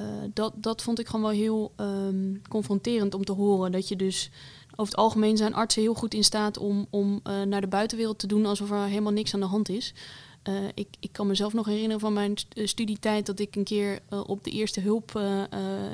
Uh, 0.00 0.06
dat, 0.34 0.52
dat 0.56 0.82
vond 0.82 0.98
ik 0.98 1.06
gewoon 1.06 1.22
wel 1.22 1.30
heel 1.30 1.72
um, 1.76 2.42
confronterend 2.48 3.14
om 3.14 3.24
te 3.24 3.32
horen. 3.32 3.72
Dat 3.72 3.88
je 3.88 3.96
dus 3.96 4.30
over 4.70 4.92
het 4.92 4.96
algemeen 4.96 5.36
zijn 5.36 5.54
artsen 5.54 5.82
heel 5.82 5.94
goed 5.94 6.14
in 6.14 6.24
staat 6.24 6.58
om, 6.58 6.86
om 6.90 7.20
naar 7.22 7.60
de 7.60 7.66
buitenwereld 7.66 8.18
te 8.18 8.26
doen 8.26 8.46
alsof 8.46 8.70
er 8.70 8.84
helemaal 8.84 9.12
niks 9.12 9.34
aan 9.34 9.40
de 9.40 9.46
hand 9.46 9.68
is. 9.68 9.94
Uh, 10.48 10.54
ik, 10.74 10.88
ik 11.00 11.12
kan 11.12 11.26
mezelf 11.26 11.52
nog 11.52 11.66
herinneren 11.66 12.00
van 12.00 12.12
mijn 12.12 12.34
studietijd 12.54 13.26
dat 13.26 13.38
ik 13.38 13.56
een 13.56 13.64
keer 13.64 13.98
op 14.26 14.44
de 14.44 14.50
eerste 14.50 14.80
hulp 14.80 15.20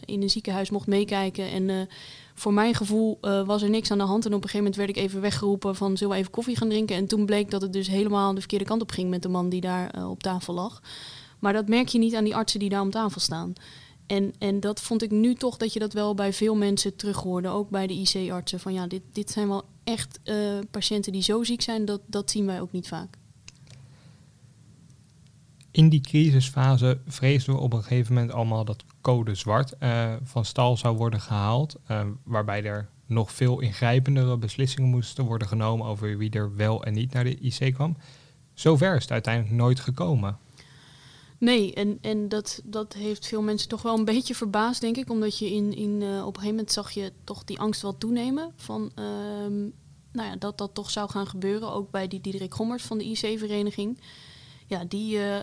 in 0.05 0.23
een 0.23 0.31
ziekenhuis 0.31 0.71
mocht 0.71 0.87
meekijken. 0.87 1.50
En 1.50 1.88
voor 2.35 2.52
mijn 2.52 2.75
gevoel 2.75 3.19
was 3.21 3.62
er 3.62 3.71
niks 3.71 3.90
aan 3.90 3.99
de 3.99 4.05
hand. 4.05 4.26
En 4.26 4.35
op 4.35 4.43
een 4.43 4.49
gegeven 4.49 4.59
moment 4.59 4.76
werd 4.76 4.88
ik 4.88 4.97
even 4.97 5.21
weggeroepen 5.21 5.76
van 5.76 5.97
zullen 5.97 6.12
we 6.12 6.19
even 6.19 6.33
koffie 6.33 6.57
gaan 6.57 6.69
drinken. 6.69 6.97
En 6.97 7.07
toen 7.07 7.26
bleek 7.26 7.50
dat 7.50 7.62
het 7.62 7.73
dus 7.73 7.88
helemaal 7.88 8.35
de 8.35 8.40
verkeerde 8.40 8.64
kant 8.64 8.83
op 8.83 8.90
ging 8.90 9.11
met 9.11 9.23
de 9.23 9.28
man 9.28 9.49
die 9.49 9.61
daar 9.61 10.09
op 10.09 10.23
tafel 10.23 10.55
lag. 10.55 10.83
Maar 11.38 11.52
dat 11.52 11.69
merk 11.69 11.88
je 11.88 11.99
niet 11.99 12.14
aan 12.14 12.25
die 12.25 12.37
artsen 12.37 12.61
die 12.61 12.69
daar 12.69 12.83
om 12.83 12.90
tafel 12.90 13.21
staan. 13.21 13.52
En, 14.07 14.33
en 14.38 14.61
dat 14.61 14.81
vond 14.81 15.02
ik 15.02 15.11
nu 15.11 15.35
toch 15.35 15.57
dat 15.57 15.73
je 15.73 15.78
dat 15.78 15.93
wel 15.93 16.14
bij 16.14 16.33
veel 16.33 16.55
mensen 16.55 16.97
terug 16.97 17.17
hoorde, 17.17 17.49
ook 17.49 17.71
bij 17.71 17.87
de 17.87 17.95
IC-artsen. 17.95 18.61
Van 18.61 18.73
ja, 18.73 18.87
dit, 18.87 19.02
dit 19.12 19.31
zijn 19.31 19.49
wel 19.49 19.64
echt 19.85 20.21
patiënten 20.71 21.12
die 21.12 21.23
zo 21.23 21.45
ziek 21.45 21.62
zijn, 21.62 21.85
dat, 21.85 22.00
dat 22.07 22.31
zien 22.31 22.47
wij 22.47 22.61
ook 22.61 22.73
niet 22.73 22.88
vaak. 22.88 23.17
In 25.79 25.89
die 25.89 26.01
crisisfase 26.01 27.01
vreesden 27.07 27.55
we 27.55 27.61
op 27.61 27.73
een 27.73 27.83
gegeven 27.83 28.15
moment 28.15 28.33
allemaal 28.33 28.65
dat 28.65 28.85
code 29.01 29.35
zwart 29.35 29.75
uh, 29.81 30.15
van 30.23 30.45
stal 30.45 30.77
zou 30.77 30.97
worden 30.97 31.21
gehaald, 31.21 31.77
uh, 31.91 32.01
waarbij 32.25 32.65
er 32.65 32.89
nog 33.07 33.33
veel 33.33 33.61
ingrijpendere 33.61 34.37
beslissingen 34.37 34.91
moesten 34.91 35.25
worden 35.25 35.49
genomen 35.49 35.87
over 35.87 36.19
wie 36.19 36.31
er 36.31 36.57
wel 36.57 36.85
en 36.85 36.93
niet 36.93 37.13
naar 37.13 37.25
de 37.25 37.39
IC 37.39 37.75
kwam. 37.75 37.97
Zover 38.55 38.97
is 38.97 39.03
het 39.03 39.11
uiteindelijk 39.11 39.55
nooit 39.55 39.81
gekomen. 39.81 40.39
Nee, 41.39 41.75
en, 41.75 41.99
en 42.01 42.29
dat, 42.29 42.61
dat 42.65 42.93
heeft 42.93 43.27
veel 43.27 43.43
mensen 43.43 43.69
toch 43.69 43.83
wel 43.83 43.99
een 43.99 44.05
beetje 44.05 44.35
verbaasd, 44.35 44.81
denk 44.81 44.97
ik. 44.97 45.11
Omdat 45.11 45.39
je 45.39 45.51
in, 45.51 45.77
in, 45.77 46.01
uh, 46.01 46.19
op 46.19 46.27
een 46.27 46.41
gegeven 46.41 46.49
moment 46.49 46.73
zag 46.73 46.91
je 46.91 47.13
toch 47.25 47.45
die 47.45 47.59
angst 47.59 47.83
wel 47.83 47.99
toenemen. 47.99 48.53
Van, 48.57 48.93
um, 48.95 49.73
nou 50.13 50.29
ja, 50.29 50.37
dat 50.39 50.59
dat 50.59 50.75
toch 50.75 50.91
zou 50.91 51.11
gaan 51.11 51.27
gebeuren. 51.27 51.73
Ook 51.73 51.91
bij 51.91 52.09
die 52.09 52.21
Diederik 52.21 52.55
Gommers 52.55 52.83
van 52.83 52.99
de 52.99 53.05
IC-vereniging. 53.05 53.99
Ja, 54.69 54.85
die, 54.85 55.17
uh, 55.17 55.37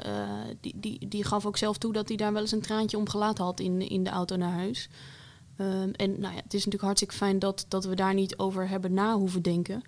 die, 0.61 0.73
die, 0.75 1.07
die 1.07 1.23
gaf 1.23 1.45
ook 1.45 1.57
zelf 1.57 1.77
toe 1.77 1.93
dat 1.93 2.07
hij 2.07 2.17
daar 2.17 2.33
wel 2.33 2.41
eens 2.41 2.51
een 2.51 2.61
traantje 2.61 2.97
om 2.97 3.09
gelaten 3.09 3.43
had 3.43 3.59
in, 3.59 3.89
in 3.89 4.03
de 4.03 4.09
auto 4.09 4.35
naar 4.35 4.51
huis. 4.51 4.89
Um, 5.57 5.91
en 5.91 6.19
nou 6.19 6.33
ja, 6.35 6.41
het 6.41 6.53
is 6.53 6.65
natuurlijk 6.65 6.83
hartstikke 6.83 7.15
fijn 7.15 7.39
dat, 7.39 7.65
dat 7.67 7.85
we 7.85 7.95
daar 7.95 8.13
niet 8.13 8.37
over 8.37 8.69
hebben 8.69 8.93
na 8.93 9.15
hoeven 9.17 9.41
denken. 9.41 9.81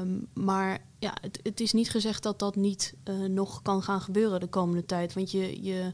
Um, 0.00 0.26
maar 0.34 0.84
ja, 0.98 1.16
het, 1.20 1.40
het, 1.42 1.60
is 1.60 1.72
niet 1.72 1.90
gezegd 1.90 2.22
dat 2.22 2.38
dat 2.38 2.56
niet 2.56 2.94
uh, 3.04 3.24
nog 3.24 3.62
kan 3.62 3.82
gaan 3.82 4.00
gebeuren 4.00 4.40
de 4.40 4.46
komende 4.46 4.86
tijd. 4.86 5.12
Want 5.14 5.30
je, 5.30 5.62
je, 5.62 5.92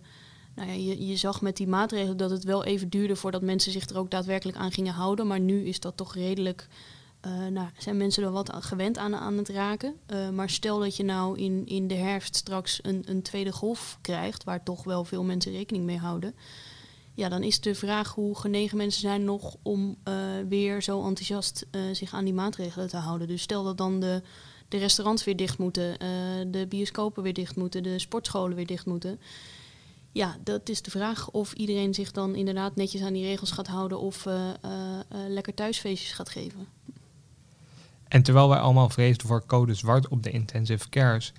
nou 0.54 0.68
ja, 0.68 0.74
je, 0.74 1.06
je 1.06 1.16
zag 1.16 1.40
met 1.40 1.56
die 1.56 1.66
maatregelen 1.66 2.16
dat 2.16 2.30
het 2.30 2.44
wel 2.44 2.64
even 2.64 2.88
duurde 2.88 3.16
voordat 3.16 3.42
mensen 3.42 3.72
zich 3.72 3.88
er 3.88 3.98
ook 3.98 4.10
daadwerkelijk 4.10 4.58
aan 4.58 4.72
gingen 4.72 4.92
houden. 4.92 5.26
Maar 5.26 5.40
nu 5.40 5.66
is 5.66 5.80
dat 5.80 5.96
toch 5.96 6.14
redelijk. 6.14 6.68
Uh, 7.26 7.46
nou, 7.46 7.68
zijn 7.78 7.96
mensen 7.96 8.22
er 8.24 8.30
wat 8.30 8.52
gewend 8.54 8.98
aan, 8.98 9.14
aan 9.14 9.36
het 9.36 9.48
raken. 9.48 9.94
Uh, 10.06 10.28
maar 10.30 10.50
stel 10.50 10.78
dat 10.78 10.96
je 10.96 11.04
nou 11.04 11.38
in, 11.38 11.66
in 11.66 11.88
de 11.88 11.94
herfst 11.94 12.36
straks 12.36 12.78
een, 12.82 13.02
een 13.06 13.22
tweede 13.22 13.52
golf 13.52 13.98
krijgt, 14.00 14.44
waar 14.44 14.62
toch 14.62 14.84
wel 14.84 15.04
veel 15.04 15.24
mensen 15.24 15.52
rekening 15.52 15.84
mee 15.84 15.98
houden 15.98 16.34
ja, 17.16 17.28
dan 17.28 17.42
is 17.42 17.60
de 17.60 17.74
vraag 17.74 18.14
hoe 18.14 18.38
genegen 18.38 18.76
mensen 18.76 19.00
zijn 19.00 19.24
nog 19.24 19.56
om 19.62 19.96
uh, 20.08 20.14
weer 20.48 20.82
zo 20.82 21.06
enthousiast 21.06 21.66
zich 21.92 22.12
aan 22.14 22.24
die 22.24 22.34
maatregelen 22.34 22.88
te 22.88 22.96
houden. 22.96 23.28
Dus 23.28 23.42
stel 23.42 23.64
dat 23.64 23.78
dan 23.78 24.00
de, 24.00 24.22
de 24.68 24.76
restaurants 24.76 25.24
weer 25.24 25.36
dicht 25.36 25.58
moeten, 25.58 25.98
de 26.50 26.66
bioscopen 26.68 27.22
weer 27.22 27.32
dicht 27.32 27.56
moeten, 27.56 27.82
de 27.82 27.98
sportscholen 27.98 28.56
weer 28.56 28.66
dicht 28.66 28.86
moeten. 28.86 29.20
Ja, 30.12 30.36
dat 30.44 30.68
is 30.68 30.82
de 30.82 30.90
vraag 30.90 31.30
of 31.30 31.52
iedereen 31.52 31.94
zich 31.94 32.10
dan 32.10 32.34
inderdaad 32.34 32.76
netjes 32.76 33.02
aan 33.02 33.12
die 33.12 33.24
regels 33.24 33.50
gaat 33.50 33.66
houden 33.66 34.00
of 34.00 34.26
lekker 35.28 35.54
thuisfeestjes 35.54 36.12
gaat 36.12 36.28
geven. 36.28 36.66
En 38.08 38.22
terwijl 38.22 38.48
wij 38.48 38.58
allemaal 38.58 38.90
vreesden 38.90 39.26
voor 39.26 39.46
code 39.46 39.74
zwart 39.74 40.08
op 40.08 40.22
de 40.22 40.30
intensive 40.30 40.88
cares, 40.88 41.32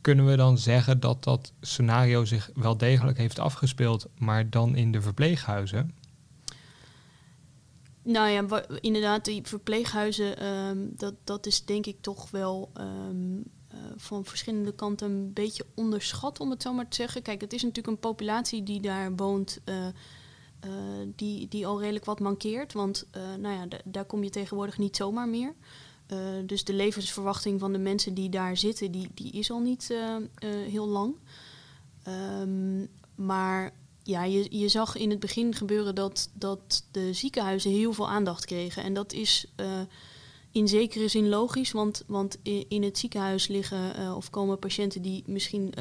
kunnen 0.00 0.26
we 0.26 0.36
dan 0.36 0.58
zeggen 0.58 1.00
dat 1.00 1.24
dat 1.24 1.52
scenario 1.60 2.24
zich 2.24 2.50
wel 2.54 2.76
degelijk 2.76 3.18
heeft 3.18 3.38
afgespeeld, 3.38 4.06
maar 4.18 4.50
dan 4.50 4.76
in 4.76 4.92
de 4.92 5.00
verpleeghuizen? 5.00 5.94
Nou 8.02 8.28
ja, 8.28 8.64
inderdaad, 8.80 9.24
die 9.24 9.40
verpleeghuizen, 9.44 10.46
um, 10.46 10.92
dat, 10.96 11.14
dat 11.24 11.46
is 11.46 11.64
denk 11.64 11.86
ik 11.86 11.96
toch 12.00 12.30
wel 12.30 12.70
um, 12.80 13.36
uh, 13.36 13.78
van 13.96 14.24
verschillende 14.24 14.74
kanten 14.74 15.10
een 15.10 15.32
beetje 15.32 15.66
onderschat, 15.74 16.40
om 16.40 16.50
het 16.50 16.62
zo 16.62 16.72
maar 16.72 16.88
te 16.88 16.96
zeggen. 16.96 17.22
Kijk, 17.22 17.40
het 17.40 17.52
is 17.52 17.62
natuurlijk 17.62 17.94
een 17.94 18.10
populatie 18.10 18.62
die 18.62 18.80
daar 18.80 19.16
woont, 19.16 19.60
uh, 19.64 19.74
uh, 19.84 19.90
die, 21.16 21.48
die 21.48 21.66
al 21.66 21.80
redelijk 21.80 22.04
wat 22.04 22.20
mankeert. 22.20 22.72
Want 22.72 23.06
nou 23.38 23.54
ja, 23.54 23.78
daar 23.84 24.04
kom 24.04 24.24
je 24.24 24.30
tegenwoordig 24.30 24.78
niet 24.78 24.96
zomaar 24.96 25.28
meer. 25.28 25.54
Uh, 26.12 26.18
dus 26.46 26.64
de 26.64 26.72
levensverwachting 26.72 27.60
van 27.60 27.72
de 27.72 27.78
mensen 27.78 28.14
die 28.14 28.28
daar 28.28 28.56
zitten, 28.56 28.90
die, 28.90 29.08
die 29.14 29.32
is 29.32 29.50
al 29.50 29.60
niet 29.60 29.88
uh, 29.90 29.98
uh, 29.98 30.70
heel 30.70 30.88
lang. 30.88 31.14
Um, 32.08 32.88
maar 33.14 33.74
ja, 34.02 34.24
je, 34.24 34.58
je 34.58 34.68
zag 34.68 34.96
in 34.96 35.10
het 35.10 35.20
begin 35.20 35.54
gebeuren 35.54 35.94
dat, 35.94 36.30
dat 36.32 36.84
de 36.90 37.12
ziekenhuizen 37.12 37.70
heel 37.70 37.92
veel 37.92 38.08
aandacht 38.08 38.44
kregen. 38.44 38.82
En 38.82 38.94
dat 38.94 39.12
is 39.12 39.46
in 40.50 40.68
zekere 40.68 41.08
zin 41.08 41.28
logisch, 41.28 41.72
want, 41.72 42.04
want 42.06 42.38
in 42.68 42.82
het 42.82 42.98
ziekenhuis 42.98 43.48
liggen 43.48 44.16
of 44.16 44.30
komen 44.30 44.58
patiënten 44.58 45.02
die 45.02 45.22
misschien 45.26 45.72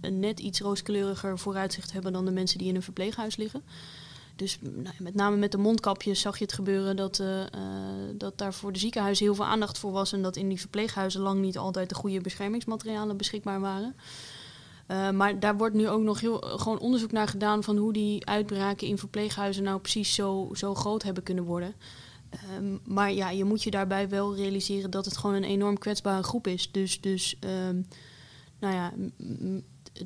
een 0.00 0.20
net 0.20 0.40
iets 0.40 0.60
rooskleuriger 0.60 1.38
vooruitzicht 1.38 1.92
hebben 1.92 2.12
dan 2.12 2.24
de 2.24 2.30
mensen 2.30 2.58
die 2.58 2.68
in 2.68 2.74
een 2.74 2.82
verpleeghuis 2.82 3.36
liggen. 3.36 3.62
Dus 4.38 4.58
nou, 4.60 4.94
met 4.98 5.14
name 5.14 5.36
met 5.36 5.52
de 5.52 5.58
mondkapjes 5.58 6.20
zag 6.20 6.38
je 6.38 6.44
het 6.44 6.52
gebeuren 6.52 6.96
dat, 6.96 7.18
uh, 7.18 7.44
dat 8.14 8.38
daar 8.38 8.54
voor 8.54 8.72
de 8.72 8.78
ziekenhuizen 8.78 9.24
heel 9.24 9.34
veel 9.34 9.44
aandacht 9.44 9.78
voor 9.78 9.92
was. 9.92 10.12
En 10.12 10.22
dat 10.22 10.36
in 10.36 10.48
die 10.48 10.60
verpleeghuizen 10.60 11.20
lang 11.20 11.40
niet 11.40 11.58
altijd 11.58 11.88
de 11.88 11.94
goede 11.94 12.20
beschermingsmaterialen 12.20 13.16
beschikbaar 13.16 13.60
waren. 13.60 13.94
Uh, 14.88 15.10
maar 15.10 15.40
daar 15.40 15.56
wordt 15.56 15.74
nu 15.74 15.88
ook 15.88 16.02
nog 16.02 16.20
heel, 16.20 16.38
gewoon 16.40 16.78
onderzoek 16.78 17.12
naar 17.12 17.28
gedaan 17.28 17.62
van 17.62 17.76
hoe 17.76 17.92
die 17.92 18.26
uitbraken 18.26 18.86
in 18.86 18.98
verpleeghuizen 18.98 19.62
nou 19.62 19.80
precies 19.80 20.14
zo, 20.14 20.50
zo 20.52 20.74
groot 20.74 21.02
hebben 21.02 21.22
kunnen 21.22 21.44
worden. 21.44 21.74
Um, 22.58 22.80
maar 22.84 23.12
ja, 23.12 23.30
je 23.30 23.44
moet 23.44 23.62
je 23.62 23.70
daarbij 23.70 24.08
wel 24.08 24.36
realiseren 24.36 24.90
dat 24.90 25.04
het 25.04 25.16
gewoon 25.16 25.36
een 25.36 25.44
enorm 25.44 25.78
kwetsbare 25.78 26.22
groep 26.22 26.46
is. 26.46 26.70
Dus, 26.70 27.00
dus 27.00 27.36
um, 27.68 27.86
nou 28.58 28.74
ja, 28.74 28.92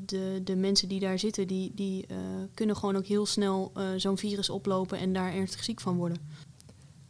de, 0.01 0.41
de 0.45 0.57
mensen 0.57 0.89
die 0.89 1.01
daar 1.01 1.19
zitten, 1.19 1.47
die, 1.47 1.73
die 1.75 2.07
uh, 2.11 2.17
kunnen 2.55 2.77
gewoon 2.77 2.97
ook 2.97 3.07
heel 3.07 3.27
snel 3.27 3.73
uh, 3.77 3.85
zo'n 3.97 4.19
virus 4.19 4.51
oplopen 4.51 4.99
en 4.99 5.13
daar 5.13 5.33
ernstig 5.33 5.65
ziek 5.65 5.81
van 5.81 5.97
worden. 5.97 6.19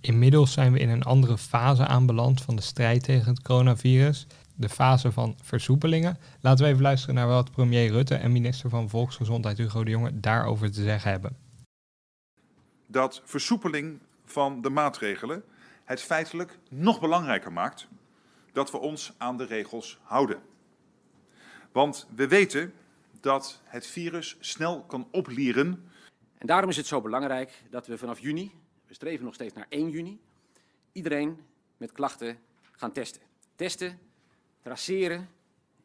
Inmiddels 0.01 0.53
zijn 0.53 0.73
we 0.73 0.79
in 0.79 0.89
een 0.89 1.03
andere 1.03 1.39
fase 1.39 1.87
aanbeland 1.87 2.43
van 2.43 2.57
de 2.57 2.63
strijd 2.63 3.05
tegen 3.05 3.29
het 3.33 3.43
coronavirus. 3.43 4.27
De 4.55 4.69
fase 4.69 5.13
van 5.13 5.37
versoepelingen. 5.43 6.19
Laten 6.41 6.65
we 6.65 6.71
even 6.71 6.83
luisteren 6.83 7.15
naar 7.15 7.27
wat 7.27 7.51
premier 7.51 7.91
Rutte 7.91 8.15
en 8.15 8.33
minister 8.33 8.71
van 8.71 8.89
Volksgezondheid 8.89 9.59
Hugo 9.59 9.85
de 9.85 9.91
Jonge 9.91 10.21
daarover 10.21 10.73
te 10.73 10.83
zeggen 10.83 11.11
hebben. 11.11 11.37
Dat 12.87 13.23
versoepeling 13.25 13.99
van 14.25 14.63
de 14.63 14.71
maatregelen 14.71 15.43
het 15.85 16.03
feitelijk 16.03 16.59
nog 16.69 17.01
belangrijker 17.01 17.53
maakt 17.53 17.89
dat 18.53 18.71
we 18.71 18.79
ons 18.79 19.13
aan 19.19 19.37
de 19.37 19.45
regels 19.45 19.99
houden. 20.03 20.39
Want 21.73 22.07
we 22.15 22.29
weten 22.29 22.73
dat 23.21 23.61
het 23.65 23.87
virus 23.87 24.37
snel 24.41 24.83
kan 24.83 25.09
oplieren. 25.11 25.85
En 26.39 26.47
daarom 26.47 26.71
is 26.71 26.77
het 26.77 26.87
zo 26.87 27.01
belangrijk 27.01 27.63
dat 27.71 27.87
we 27.87 27.99
vanaf 27.99 28.21
juni, 28.21 28.53
we 28.87 28.95
streven 28.95 29.25
nog 29.25 29.35
steeds 29.35 29.55
naar 29.55 29.67
1 29.69 29.91
juni, 29.91 30.21
iedereen 30.93 31.37
met 31.77 31.93
klachten 31.93 32.39
gaan 32.73 32.93
testen. 32.93 33.21
Testen, 33.57 33.99
traceren, 34.63 35.29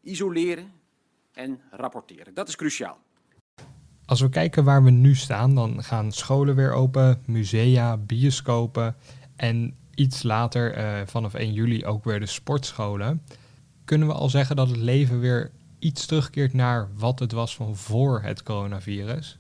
isoleren 0.02 0.72
en 1.34 1.62
rapporteren. 1.72 2.34
Dat 2.34 2.48
is 2.48 2.56
cruciaal. 2.56 2.98
Als 4.06 4.22
we 4.22 4.30
kijken 4.30 4.64
waar 4.64 4.84
we 4.84 4.90
nu 4.90 5.16
staan, 5.16 5.56
dan 5.56 5.84
gaan 5.84 6.12
scholen 6.12 6.56
weer 6.56 6.74
open, 6.74 7.24
musea, 7.26 7.98
bioscopen 7.98 8.96
en 9.36 9.78
iets 9.96 10.24
later, 10.24 10.78
uh, 10.78 11.08
vanaf 11.08 11.34
1 11.34 11.54
juli, 11.54 11.86
ook 11.86 12.04
weer 12.04 12.20
de 12.20 12.26
sportscholen. 12.26 13.24
Kunnen 13.86 14.08
we 14.08 14.14
al 14.14 14.30
zeggen 14.30 14.56
dat 14.56 14.70
het 14.70 14.78
leven 14.78 15.20
weer 15.20 15.52
iets 15.80 16.06
terugkeert 16.06 16.54
naar 16.54 16.90
wat 16.96 17.20
het 17.20 17.32
was 17.32 17.56
van 17.56 17.76
voor 17.76 18.22
het 18.22 18.44
coronavirus? 18.44 19.40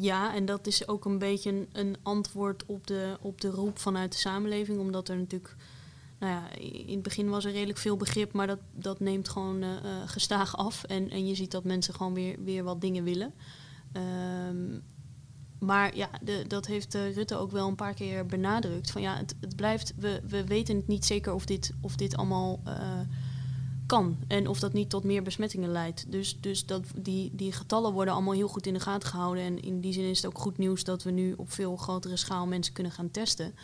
Ja, 0.00 0.34
en 0.34 0.44
dat 0.44 0.66
is 0.66 0.88
ook 0.88 1.04
een 1.04 1.18
beetje 1.18 1.66
een, 1.72 1.96
antwoord 2.02 2.66
op 2.66 2.86
de, 2.86 3.16
op 3.20 3.40
de 3.40 3.48
roep 3.48 3.78
vanuit 3.78 4.12
de 4.12 4.18
samenleving. 4.18 4.78
Omdat 4.78 5.08
er 5.08 5.16
natuurlijk, 5.16 5.56
nou 6.18 6.32
ja, 6.32 6.56
in 6.60 6.94
het 6.94 7.02
begin 7.02 7.28
was 7.28 7.44
er 7.44 7.52
redelijk 7.52 7.78
veel 7.78 7.96
begrip, 7.96 8.32
maar 8.32 8.46
dat, 8.46 8.58
dat 8.72 9.00
neemt 9.00 9.28
gewoon 9.28 9.62
uh, 9.62 9.70
gestaag 10.06 10.56
af. 10.56 10.84
En, 10.84 11.10
en 11.10 11.26
je 11.26 11.34
ziet 11.34 11.50
dat 11.50 11.64
mensen 11.64 11.94
gewoon 11.94 12.14
weer, 12.14 12.36
weer 12.44 12.64
wat 12.64 12.80
dingen 12.80 13.04
willen. 13.04 13.34
Um, 14.48 14.82
maar 15.58 15.96
ja, 15.96 16.10
de, 16.22 16.44
dat 16.46 16.66
heeft 16.66 16.94
uh, 16.94 17.14
Rutte 17.14 17.36
ook 17.36 17.50
wel 17.50 17.68
een 17.68 17.74
paar 17.74 17.94
keer 17.94 18.26
benadrukt. 18.26 18.90
Van 18.90 19.02
ja, 19.02 19.16
het, 19.16 19.34
het 19.40 19.56
blijft, 19.56 19.94
we, 19.96 20.20
we 20.28 20.44
weten 20.44 20.82
niet 20.86 21.04
zeker 21.04 21.32
of 21.32 21.46
dit, 21.46 21.72
of 21.80 21.96
dit 21.96 22.16
allemaal 22.16 22.60
kan. 23.86 24.16
En 24.28 24.48
of 24.48 24.58
dat 24.58 24.72
niet 24.72 24.90
tot 24.90 25.04
meer 25.04 25.22
besmettingen 25.22 25.70
leidt. 25.70 26.12
Dus, 26.12 26.40
dus 26.40 26.66
dat, 26.66 26.84
die, 26.96 27.30
die 27.34 27.52
getallen 27.52 27.92
worden 27.92 28.14
allemaal 28.14 28.34
heel 28.34 28.48
goed 28.48 28.66
in 28.66 28.74
de 28.74 28.80
gaten 28.80 29.08
gehouden. 29.08 29.44
En 29.44 29.62
in 29.62 29.80
die 29.80 29.92
zin 29.92 30.04
is 30.04 30.22
het 30.22 30.26
ook 30.26 30.38
goed 30.38 30.58
nieuws 30.58 30.84
dat 30.84 31.02
we 31.02 31.10
nu 31.10 31.34
op 31.36 31.52
veel 31.52 31.76
grotere 31.76 32.16
schaal 32.16 32.46
mensen 32.46 32.72
kunnen 32.72 32.92
gaan 32.92 33.10
testen. 33.10 33.54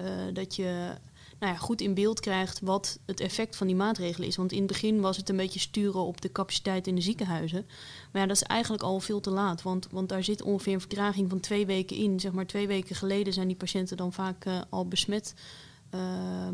Uh, 0.00 0.06
dat 0.32 0.56
je 0.56 0.96
nou 1.42 1.54
ja, 1.54 1.58
goed 1.58 1.80
in 1.80 1.94
beeld 1.94 2.20
krijgt 2.20 2.60
wat 2.60 2.98
het 3.06 3.20
effect 3.20 3.56
van 3.56 3.66
die 3.66 3.76
maatregelen 3.76 4.28
is. 4.28 4.36
Want 4.36 4.52
in 4.52 4.58
het 4.58 4.66
begin 4.66 5.00
was 5.00 5.16
het 5.16 5.28
een 5.28 5.36
beetje 5.36 5.60
sturen 5.60 6.00
op 6.00 6.20
de 6.20 6.32
capaciteit 6.32 6.86
in 6.86 6.94
de 6.94 7.00
ziekenhuizen. 7.00 7.66
Maar 8.12 8.22
ja, 8.22 8.28
dat 8.28 8.36
is 8.36 8.42
eigenlijk 8.42 8.82
al 8.82 9.00
veel 9.00 9.20
te 9.20 9.30
laat. 9.30 9.62
Want, 9.62 9.88
want 9.90 10.08
daar 10.08 10.24
zit 10.24 10.42
ongeveer 10.42 10.72
een 10.72 10.80
vertraging 10.80 11.30
van 11.30 11.40
twee 11.40 11.66
weken 11.66 11.96
in. 11.96 12.20
Zeg 12.20 12.32
maar 12.32 12.46
twee 12.46 12.66
weken 12.66 12.96
geleden 12.96 13.32
zijn 13.32 13.46
die 13.46 13.56
patiënten 13.56 13.96
dan 13.96 14.12
vaak 14.12 14.44
uh, 14.44 14.60
al 14.68 14.88
besmet. 14.88 15.34
Uh, 15.94 16.00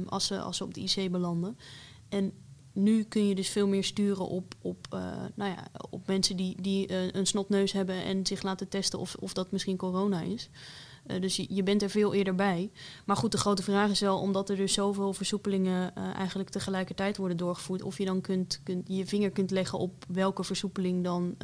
als, 0.07 0.27
ze, 0.27 0.41
als 0.41 0.57
ze 0.57 0.65
op 0.65 0.75
de 0.75 0.81
IC 0.81 1.11
belanden. 1.11 1.59
En 2.09 2.33
nu 2.79 3.03
kun 3.03 3.29
je 3.29 3.35
dus 3.35 3.49
veel 3.49 3.69
meer 3.69 3.85
sturen 3.85 4.27
op, 4.27 4.55
op, 4.63 4.87
uh, 4.95 5.01
nou 5.35 5.51
ja, 5.51 5.67
op 5.91 6.07
mensen 6.07 6.37
die, 6.37 6.63
die 6.63 6.91
uh, 6.91 7.13
een 7.13 7.27
snotneus 7.27 7.73
hebben 7.73 8.05
en 8.05 8.27
zich 8.27 8.43
laten 8.43 8.69
testen 8.69 8.99
of, 8.99 9.15
of 9.15 9.33
dat 9.33 9.51
misschien 9.51 9.77
corona 9.77 10.21
is. 10.21 10.49
Uh, 11.07 11.21
dus 11.21 11.37
je, 11.37 11.47
je, 11.49 11.63
bent 11.63 11.83
er 11.83 11.91
veel 11.91 12.15
eerder 12.15 12.35
bij. 12.35 12.71
Maar 13.05 13.17
goed, 13.17 13.33
de 13.33 13.39
grote 13.39 13.63
vraag 13.63 13.91
is 13.91 14.01
wel, 14.01 14.19
omdat 14.19 14.51
er 14.51 14.57
dus 14.57 14.73
zoveel 14.73 15.13
versoepelingen 15.13 15.95
eigenlijk 15.95 16.49
tegelijkertijd 16.49 17.17
worden 17.17 17.37
doorgevoerd, 17.37 17.83
of 17.83 17.99
je 17.99 18.05
dan 18.05 18.21
kunt, 18.21 18.61
kunt, 18.63 18.89
je 18.89 19.07
vinger 19.07 19.31
kunt 19.31 19.51
leggen 19.51 19.79
op 19.79 20.05
welke 20.09 20.45
versoepeling 20.45 21.05
dan 21.05 21.35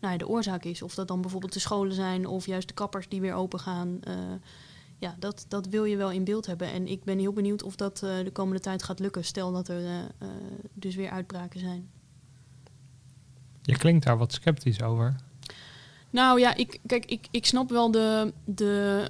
nou 0.00 0.12
ja, 0.12 0.16
de 0.16 0.28
oorzaak 0.28 0.64
is. 0.64 0.82
Of 0.82 0.94
dat 0.94 1.08
dan 1.08 1.20
bijvoorbeeld 1.20 1.52
de 1.52 1.58
scholen 1.58 1.94
zijn 1.94 2.26
of 2.26 2.46
juist 2.46 2.68
de 2.68 2.74
kappers 2.74 3.08
die 3.08 3.20
weer 3.20 3.34
open 3.34 3.60
gaan 3.60 4.00
ja, 5.04 5.16
dat, 5.18 5.44
dat 5.48 5.66
wil 5.66 5.84
je 5.84 5.96
wel 5.96 6.10
in 6.10 6.24
beeld 6.24 6.46
hebben. 6.46 6.68
En 6.68 6.88
ik 6.88 7.04
ben 7.04 7.18
heel 7.18 7.32
benieuwd 7.32 7.62
of 7.62 7.76
dat 7.76 8.00
uh, 8.04 8.24
de 8.24 8.30
komende 8.32 8.60
tijd 8.60 8.82
gaat 8.82 8.98
lukken. 8.98 9.24
Stel 9.24 9.52
dat 9.52 9.68
er 9.68 9.80
uh, 9.80 9.98
uh, 10.22 10.28
dus 10.72 10.94
weer 10.94 11.10
uitbraken 11.10 11.60
zijn. 11.60 11.90
Je 13.62 13.76
klinkt 13.76 14.04
daar 14.04 14.18
wat 14.18 14.32
sceptisch 14.32 14.82
over. 14.82 15.16
Nou 16.10 16.40
ja, 16.40 16.54
ik, 16.56 16.80
kijk, 16.86 17.04
ik, 17.04 17.26
ik 17.30 17.46
snap 17.46 17.70
wel 17.70 17.90
de, 17.90 18.32
de 18.44 19.04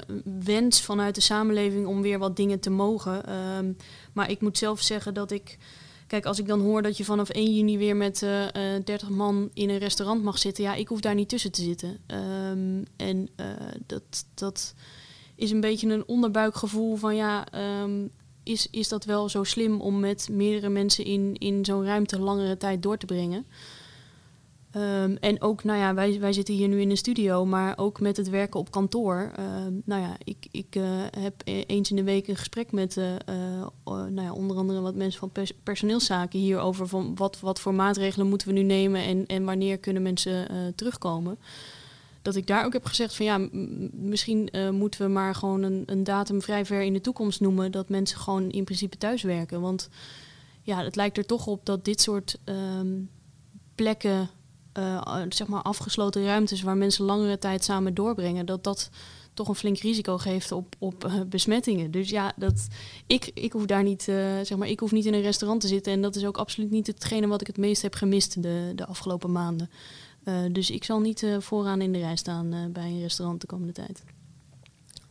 wens 0.44 0.80
vanuit 0.80 1.14
de 1.14 1.20
samenleving 1.20 1.86
om 1.86 2.02
weer 2.02 2.18
wat 2.18 2.36
dingen 2.36 2.60
te 2.60 2.70
mogen. 2.70 3.34
Um, 3.56 3.76
maar 4.12 4.30
ik 4.30 4.40
moet 4.40 4.58
zelf 4.58 4.80
zeggen 4.80 5.14
dat 5.14 5.30
ik. 5.30 5.58
Kijk, 6.06 6.26
als 6.26 6.38
ik 6.38 6.46
dan 6.46 6.60
hoor 6.60 6.82
dat 6.82 6.96
je 6.96 7.04
vanaf 7.04 7.28
1 7.28 7.54
juni 7.54 7.78
weer 7.78 7.96
met 7.96 8.22
uh, 8.22 8.46
30 8.84 9.08
man 9.08 9.50
in 9.52 9.70
een 9.70 9.78
restaurant 9.78 10.22
mag 10.22 10.38
zitten, 10.38 10.64
ja, 10.64 10.74
ik 10.74 10.88
hoef 10.88 11.00
daar 11.00 11.14
niet 11.14 11.28
tussen 11.28 11.52
te 11.52 11.62
zitten. 11.62 11.98
Um, 12.06 12.84
en 12.96 13.28
dat. 13.86 14.26
dat 14.34 14.74
is 15.34 15.50
een 15.50 15.60
beetje 15.60 15.88
een 15.88 16.06
onderbuikgevoel 16.06 16.96
van 16.96 17.16
ja, 17.16 17.46
um, 17.82 18.10
is, 18.42 18.68
is 18.70 18.88
dat 18.88 19.04
wel 19.04 19.28
zo 19.28 19.44
slim 19.44 19.80
om 19.80 20.00
met 20.00 20.28
meerdere 20.30 20.68
mensen 20.68 21.04
in, 21.04 21.34
in 21.38 21.64
zo'n 21.64 21.84
ruimte 21.84 22.18
langere 22.18 22.56
tijd 22.56 22.82
door 22.82 22.96
te 22.96 23.06
brengen? 23.06 23.46
Um, 24.76 25.16
en 25.16 25.42
ook, 25.42 25.64
nou 25.64 25.78
ja, 25.78 25.94
wij, 25.94 26.20
wij 26.20 26.32
zitten 26.32 26.54
hier 26.54 26.68
nu 26.68 26.80
in 26.80 26.90
een 26.90 26.96
studio, 26.96 27.44
maar 27.44 27.78
ook 27.78 28.00
met 28.00 28.16
het 28.16 28.28
werken 28.28 28.60
op 28.60 28.70
kantoor. 28.70 29.32
Uh, 29.38 29.44
nou 29.84 30.02
ja, 30.02 30.16
ik, 30.24 30.46
ik 30.50 30.76
uh, 30.76 30.84
heb 31.18 31.34
e-, 31.44 31.64
eens 31.66 31.90
in 31.90 31.96
de 31.96 32.02
week 32.02 32.28
een 32.28 32.36
gesprek 32.36 32.72
met 32.72 32.96
uh, 32.96 33.04
nou 33.84 34.22
ja, 34.22 34.32
onder 34.32 34.56
andere 34.56 34.80
wat 34.80 34.94
mensen 34.94 35.20
van 35.20 35.30
pers 35.30 35.52
personeelszaken 35.62 36.38
hierover. 36.38 36.88
Van 36.88 37.14
wat, 37.14 37.40
wat 37.40 37.60
voor 37.60 37.74
maatregelen 37.74 38.28
moeten 38.28 38.48
we 38.48 38.54
nu 38.54 38.62
nemen 38.62 39.02
en, 39.02 39.26
en 39.26 39.44
wanneer 39.44 39.78
kunnen 39.78 40.02
mensen 40.02 40.46
terugkomen 40.74 41.38
dat 42.24 42.36
ik 42.36 42.46
daar 42.46 42.64
ook 42.64 42.72
heb 42.72 42.84
gezegd 42.84 43.14
van 43.14 43.26
ja, 43.26 43.48
misschien 43.92 44.48
uh, 44.52 44.70
moeten 44.70 45.00
we 45.00 45.08
maar 45.08 45.34
gewoon 45.34 45.62
een, 45.62 45.82
een, 45.86 46.04
datum 46.04 46.42
vrij 46.42 46.64
ver 46.64 46.82
in 46.82 46.92
de 46.92 47.00
toekomst 47.00 47.40
noemen 47.40 47.72
dat 47.72 47.88
mensen 47.88 48.18
gewoon 48.18 48.50
in 48.50 48.64
principe 48.64 48.96
thuis 48.96 49.22
werken. 49.22 49.60
Want 49.60 49.88
ja, 50.62 50.84
het 50.84 50.96
lijkt 50.96 51.16
er 51.16 51.26
toch 51.26 51.46
op 51.46 51.66
dat 51.66 51.84
dit 51.84 52.00
soort 52.00 52.38
um, 52.44 53.10
plekken, 53.74 54.30
uh, 54.78 55.22
zeg 55.28 55.46
maar 55.46 55.62
afgesloten 55.62 56.24
ruimtes 56.24 56.62
waar 56.62 56.76
mensen 56.76 57.04
langere 57.04 57.38
tijd 57.38 57.64
samen 57.64 57.94
doorbrengen, 57.94 58.46
dat 58.46 58.64
dat 58.64 58.90
toch 59.34 59.48
een 59.48 59.54
flink 59.54 59.78
risico 59.78 60.18
geeft 60.18 60.52
op, 60.52 60.74
op 60.78 61.24
besmettingen. 61.28 61.90
Dus 61.90 62.10
ja, 62.10 62.32
dat, 62.36 62.66
ik, 63.06 63.30
ik 63.34 63.52
hoef 63.52 63.66
daar 63.66 63.82
niet, 63.82 64.02
zeg 64.42 64.56
maar, 64.56 64.68
ik 64.68 64.80
hoef 64.80 64.92
niet 64.92 65.06
in 65.06 65.14
een 65.14 65.20
restaurant 65.20 65.60
te 65.60 65.68
zitten. 65.68 65.92
En 65.92 66.02
dat 66.02 66.16
is 66.16 66.24
ook 66.24 66.36
absoluut 66.36 66.70
niet 66.70 66.86
hetgene 66.86 67.26
wat 67.26 67.40
ik 67.40 67.46
het 67.46 67.56
meest 67.56 67.82
heb 67.82 67.94
gemist 67.94 68.42
de, 68.42 68.72
de 68.74 68.86
afgelopen 68.86 69.32
maanden. 69.32 69.70
Uh, 70.24 70.34
dus 70.52 70.70
ik 70.70 70.84
zal 70.84 71.00
niet 71.00 71.22
uh, 71.22 71.40
vooraan 71.40 71.80
in 71.80 71.92
de 71.92 71.98
rij 71.98 72.16
staan 72.16 72.54
uh, 72.54 72.66
bij 72.72 72.84
een 72.84 73.00
restaurant 73.00 73.40
de 73.40 73.46
komende 73.46 73.72
tijd. 73.72 74.04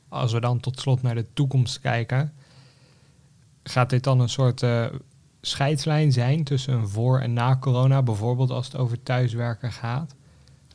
Als 0.10 0.34
we 0.34 0.40
dan 0.40 0.60
tot 0.60 0.80
slot 0.80 1.02
naar 1.02 1.16
de 1.16 1.26
toekomst 1.34 1.80
kijken, 1.80 2.34
gaat 3.64 3.90
dit 3.90 4.04
dan 4.04 4.20
een 4.20 4.30
soort 4.30 4.64
scheidslijn 5.42 6.12
zijn 6.12 6.44
tussen 6.44 6.74
een 6.74 6.88
voor- 6.88 7.20
en 7.20 7.34
na 7.34 7.58
corona, 7.58 8.04
bijvoorbeeld 8.04 8.50
als 8.50 8.66
het 8.66 8.78
over 8.78 9.04
thuiswerken 9.04 9.72
gaat? 9.72 10.16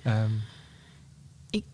Um. 0.06 0.42
Ik, 1.50 1.64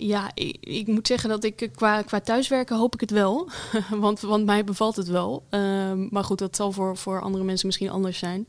ja, 0.00 0.30
ik, 0.34 0.56
ik, 0.60 0.86
moet 0.86 1.06
zeggen 1.06 1.28
dat 1.28 1.44
ik 1.44 1.70
qua, 1.74 2.02
qua 2.02 2.20
thuiswerken 2.20 2.76
hoop 2.76 2.94
ik 2.94 3.00
het 3.00 3.10
wel, 3.10 3.48
want, 3.90 4.20
want 4.20 4.44
mij 4.44 4.64
bevalt 4.64 4.96
het 4.96 5.08
wel. 5.08 5.46
Ehm, 5.50 6.06
maar 6.10 6.24
goed, 6.24 6.38
dat 6.38 6.56
zal 6.56 6.72
voor, 6.72 6.96
voor 6.96 7.20
andere 7.20 7.44
mensen 7.44 7.66
misschien 7.66 7.90
anders 7.90 8.18
zijn. 8.18 8.48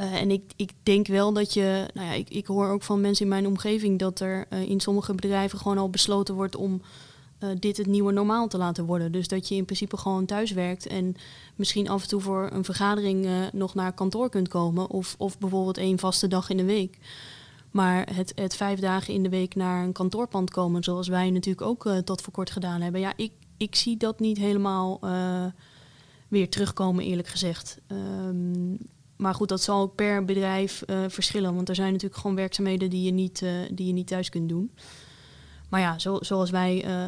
Uh, 0.00 0.14
en 0.14 0.30
ik, 0.30 0.52
ik 0.56 0.72
denk 0.82 1.06
wel 1.06 1.32
dat 1.32 1.54
je, 1.54 1.86
nou 1.94 2.06
ja, 2.06 2.12
ik, 2.12 2.30
ik 2.30 2.46
hoor 2.46 2.68
ook 2.68 2.82
van 2.82 3.00
mensen 3.00 3.24
in 3.24 3.30
mijn 3.30 3.46
omgeving 3.46 3.98
dat 3.98 4.20
er 4.20 4.46
uh, 4.50 4.62
in 4.62 4.80
sommige 4.80 5.14
bedrijven 5.14 5.58
gewoon 5.58 5.78
al 5.78 5.90
besloten 5.90 6.34
wordt 6.34 6.56
om 6.56 6.82
eh, 7.42 7.48
dit 7.58 7.76
het 7.76 7.86
nieuwe 7.86 8.12
normaal 8.12 8.48
te 8.48 8.58
laten 8.58 8.84
worden. 8.84 9.12
Dus 9.12 9.28
dat 9.28 9.48
je 9.48 9.54
in 9.54 9.64
principe 9.64 9.96
gewoon 9.96 10.24
thuis 10.24 10.50
werkt 10.50 10.86
en 10.86 11.14
misschien 11.56 11.88
af 11.88 12.02
en 12.02 12.08
toe 12.08 12.20
voor 12.20 12.50
een 12.52 12.64
vergadering 12.64 13.26
eh, 13.26 13.32
nog 13.52 13.74
naar 13.74 13.92
kantoor 13.92 14.30
kunt 14.30 14.48
komen. 14.48 14.90
Of, 14.90 15.14
of 15.18 15.38
bijvoorbeeld 15.38 15.78
één 15.78 15.98
vaste 15.98 16.28
dag 16.28 16.50
in 16.50 16.56
de 16.56 16.64
week. 16.64 16.98
Maar 17.70 18.14
het, 18.14 18.32
het 18.34 18.56
vijf 18.56 18.80
dagen 18.80 19.14
in 19.14 19.22
de 19.22 19.28
week 19.28 19.54
naar 19.54 19.84
een 19.84 19.92
kantoorpand 19.92 20.50
komen, 20.50 20.84
zoals 20.84 21.08
wij 21.08 21.30
natuurlijk 21.30 21.66
ook 21.66 21.88
tot 22.04 22.20
voor 22.20 22.32
kort 22.32 22.50
gedaan 22.50 22.80
hebben. 22.80 23.00
Ja, 23.00 23.12
ik, 23.16 23.32
ik 23.56 23.74
zie 23.74 23.96
dat 23.96 24.20
niet 24.20 24.38
helemaal 24.38 25.00
weer 26.28 26.48
terugkomen, 26.48 27.04
eerlijk 27.04 27.28
gezegd. 27.28 27.78
Um, 28.26 28.78
maar 29.22 29.34
goed, 29.34 29.48
dat 29.48 29.62
zal 29.62 29.80
ook 29.80 29.94
per 29.94 30.24
bedrijf 30.24 30.82
uh, 30.86 31.04
verschillen. 31.08 31.54
Want 31.54 31.68
er 31.68 31.74
zijn 31.74 31.92
natuurlijk 31.92 32.20
gewoon 32.20 32.36
werkzaamheden 32.36 32.90
die 32.90 33.02
je 33.02 33.10
niet, 33.10 33.40
uh, 33.42 33.50
die 33.72 33.86
je 33.86 33.92
niet 33.92 34.06
thuis 34.06 34.28
kunt 34.28 34.48
doen. 34.48 34.70
Maar 35.68 35.80
ja, 35.80 35.98
zo, 35.98 36.18
zoals 36.20 36.50
wij 36.50 36.84
uh, 36.86 37.04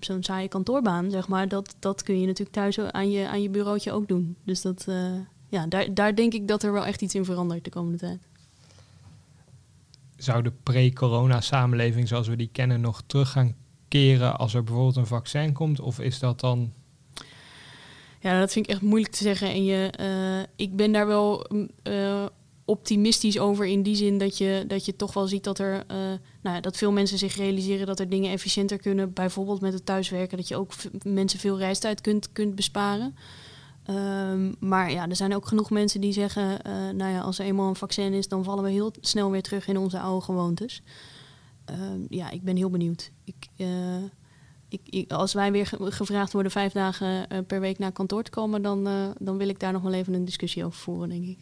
zo'n 0.00 0.22
saaie 0.22 0.48
kantoorbaan, 0.48 1.10
zeg 1.10 1.28
maar, 1.28 1.48
dat, 1.48 1.76
dat 1.78 2.02
kun 2.02 2.20
je 2.20 2.26
natuurlijk 2.26 2.56
thuis 2.56 2.80
aan 2.80 3.10
je, 3.10 3.28
aan 3.28 3.42
je 3.42 3.50
bureautje 3.50 3.92
ook 3.92 4.08
doen. 4.08 4.36
Dus 4.44 4.62
dat, 4.62 4.86
ja, 5.48 5.66
daar, 5.66 5.94
daar 5.94 6.14
denk 6.14 6.32
ik 6.32 6.48
dat 6.48 6.62
er 6.62 6.72
wel 6.72 6.84
echt 6.86 7.02
iets 7.02 7.14
in 7.14 7.24
verandert 7.24 7.64
de 7.64 7.70
komende 7.70 7.98
tijd. 7.98 8.20
Zou 10.16 10.42
de 10.42 10.52
pre-corona 10.62 11.40
samenleving 11.40 12.08
zoals 12.08 12.28
we 12.28 12.36
die 12.36 12.50
kennen 12.52 12.80
nog 12.80 13.02
terug 13.06 13.30
gaan 13.30 13.54
keren 13.88 14.38
als 14.38 14.54
er 14.54 14.64
bijvoorbeeld 14.64 14.96
een 14.96 15.06
vaccin 15.06 15.52
komt? 15.52 15.80
Of 15.80 16.00
is 16.00 16.18
dat 16.18 16.40
dan 16.40 16.72
ja, 18.20 18.40
dat 18.40 18.52
vind 18.52 18.66
ik 18.66 18.72
echt 18.72 18.82
moeilijk 18.82 19.12
te 19.12 19.22
zeggen. 19.22 19.48
En 19.48 19.64
je, 19.64 19.92
uh, 20.00 20.46
ik 20.56 20.76
ben 20.76 20.92
daar 20.92 21.06
wel 21.06 21.46
uh, 21.82 22.26
optimistisch 22.64 23.38
over 23.38 23.66
in 23.66 23.82
die 23.82 23.96
zin 23.96 24.18
dat 24.18 24.38
je, 24.38 24.64
dat 24.66 24.84
je 24.84 24.96
toch 24.96 25.14
wel 25.14 25.26
ziet 25.26 25.44
dat 25.44 25.58
er 25.58 25.84
uh, 25.90 25.96
nou 26.42 26.60
dat 26.60 26.76
veel 26.76 26.92
mensen 26.92 27.18
zich 27.18 27.36
realiseren 27.36 27.86
dat 27.86 28.00
er 28.00 28.08
dingen 28.08 28.32
efficiënter 28.32 28.78
kunnen. 28.78 29.12
Bijvoorbeeld 29.12 29.60
met 29.60 29.72
het 29.72 29.86
thuiswerken, 29.86 30.36
dat 30.36 30.48
je 30.48 30.56
ook 30.56 30.72
mensen 31.02 31.38
veel 31.38 31.58
reistijd 31.58 32.00
kunt, 32.00 32.32
kunt 32.32 32.54
besparen. 32.54 33.16
Um, 33.90 34.54
maar 34.58 34.90
ja, 34.90 35.08
er 35.08 35.16
zijn 35.16 35.34
ook 35.34 35.48
genoeg 35.48 35.70
mensen 35.70 36.00
die 36.00 36.12
zeggen, 36.12 36.60
nou 36.96 37.12
ja, 37.12 37.20
als 37.20 37.38
er 37.38 37.44
eenmaal 37.44 37.68
een 37.68 37.76
vaccin 37.76 38.12
is, 38.12 38.28
dan 38.28 38.44
vallen 38.44 38.64
we 38.64 38.70
heel 38.70 38.92
snel 39.00 39.30
weer 39.30 39.42
terug 39.42 39.68
in 39.68 39.76
onze 39.76 40.00
oude 40.00 40.24
gewoontes. 40.24 40.82
Um, 41.70 42.06
ja, 42.08 42.30
ik 42.30 42.42
ben 42.42 42.56
heel 42.56 42.70
benieuwd. 42.70 43.10
Ik, 43.24 43.48
ik, 44.68 45.12
als 45.12 45.32
wij 45.32 45.52
weer 45.52 45.70
gevraagd 45.78 46.32
worden 46.32 46.52
vijf 46.52 46.72
dagen 46.72 47.26
uh, 47.32 47.38
per 47.46 47.60
week 47.60 47.78
naar 47.78 47.92
kantoor 47.92 48.22
te 48.22 48.30
komen, 48.30 48.62
dan, 48.62 48.88
uh, 48.88 49.08
dan 49.18 49.36
wil 49.36 49.48
ik 49.48 49.60
daar 49.60 49.72
nog 49.72 49.82
wel 49.82 49.92
even 49.92 50.14
een 50.14 50.24
discussie 50.24 50.64
over 50.64 50.78
voeren, 50.78 51.08
denk 51.08 51.24
ik. 51.24 51.38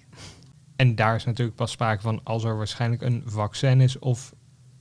En 0.77 0.95
daar 0.95 1.15
is 1.15 1.25
natuurlijk 1.25 1.57
pas 1.57 1.71
sprake 1.71 2.03
van 2.03 2.21
als 2.25 2.45
er 2.45 2.57
waarschijnlijk 2.57 3.03
een 3.03 3.23
vaccin 3.27 3.81
is 3.81 3.99
of 3.99 4.35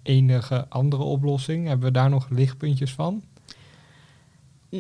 enige 0.04 0.66
andere 0.70 1.04
oplossing. 1.04 1.68
Hebben 1.68 1.88
we 1.88 1.94
daar 1.94 2.10
nog 2.10 2.30
lichtpuntjes 2.30 2.94
van? 2.94 3.24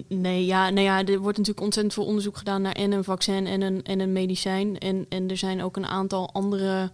Nee, 0.07 0.45
ja, 0.45 0.69
nou 0.69 0.85
ja, 0.85 0.97
er 1.05 1.19
wordt 1.19 1.37
natuurlijk 1.37 1.65
ontzettend 1.65 1.93
veel 1.93 2.05
onderzoek 2.05 2.37
gedaan 2.37 2.61
naar 2.61 2.71
en 2.71 2.91
een 2.91 3.03
vaccin 3.03 3.47
en 3.47 3.61
een, 3.61 3.83
en 3.83 3.99
een 3.99 4.11
medicijn. 4.11 4.77
En, 4.77 5.05
en 5.09 5.29
er 5.29 5.37
zijn 5.37 5.63
ook 5.63 5.77
een 5.77 5.85
aantal 5.85 6.33
andere 6.33 6.91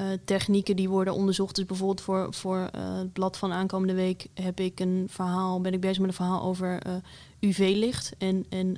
uh, 0.00 0.06
technieken 0.24 0.76
die 0.76 0.88
worden 0.88 1.14
onderzocht. 1.14 1.56
Dus 1.56 1.66
bijvoorbeeld 1.66 2.00
voor, 2.00 2.34
voor 2.34 2.58
uh, 2.58 2.96
het 2.96 3.12
blad 3.12 3.36
van 3.36 3.52
aankomende 3.52 3.94
week 3.94 4.26
heb 4.34 4.60
ik 4.60 4.80
een 4.80 5.06
verhaal, 5.10 5.60
ben 5.60 5.72
ik 5.72 5.80
bezig 5.80 5.98
met 5.98 6.08
een 6.08 6.14
verhaal 6.14 6.42
over 6.42 6.86
uh, 6.86 6.92
UV-licht 7.40 8.14
en, 8.18 8.46
en 8.48 8.76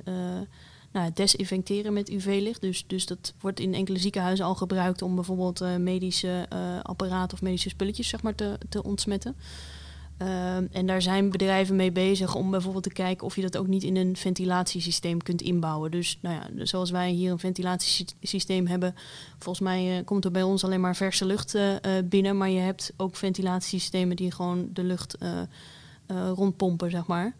nou, 0.91 1.11
desinfecteren 1.13 1.93
met 1.93 2.09
UV-licht. 2.09 2.61
Dus, 2.61 2.83
dus 2.87 3.05
dat 3.05 3.33
wordt 3.39 3.59
in 3.59 3.73
enkele 3.73 3.97
ziekenhuizen 3.97 4.45
al 4.45 4.55
gebruikt 4.55 5.01
om 5.01 5.15
bijvoorbeeld 5.15 5.79
medische 5.79 6.45
apparaten 6.81 7.37
of 7.37 7.43
medische 7.43 7.69
spulletjes 7.69 8.07
zeg 8.07 8.21
maar, 8.21 8.35
te, 8.35 8.57
te 8.69 8.83
ontsmetten. 8.83 9.35
Um, 10.21 10.67
en 10.71 10.85
daar 10.85 11.01
zijn 11.01 11.29
bedrijven 11.29 11.75
mee 11.75 11.91
bezig 11.91 12.35
om 12.35 12.51
bijvoorbeeld 12.51 12.83
te 12.83 12.93
kijken 12.93 13.25
of 13.25 13.35
je 13.35 13.41
dat 13.41 13.57
ook 13.57 13.67
niet 13.67 13.83
in 13.83 13.95
een 13.95 14.15
ventilatiesysteem 14.15 15.23
kunt 15.23 15.41
inbouwen. 15.41 15.91
Dus 15.91 16.17
nou 16.21 16.35
ja, 16.35 16.65
zoals 16.65 16.91
wij 16.91 17.09
hier 17.09 17.31
een 17.31 17.39
ventilatiesysteem 17.39 18.67
hebben, 18.67 18.95
volgens 19.37 19.59
mij 19.59 19.97
uh, 19.97 20.05
komt 20.05 20.25
er 20.25 20.31
bij 20.31 20.43
ons 20.43 20.63
alleen 20.63 20.81
maar 20.81 20.95
verse 20.95 21.25
lucht 21.25 21.55
uh, 21.55 21.75
binnen. 22.05 22.37
Maar 22.37 22.49
je 22.49 22.59
hebt 22.59 22.93
ook 22.97 23.15
ventilatiesystemen 23.15 24.15
die 24.15 24.31
gewoon 24.31 24.69
de 24.73 24.83
lucht 24.83 25.17
rondpompen, 26.35 26.91
zeg 26.91 27.07
maar. 27.07 27.35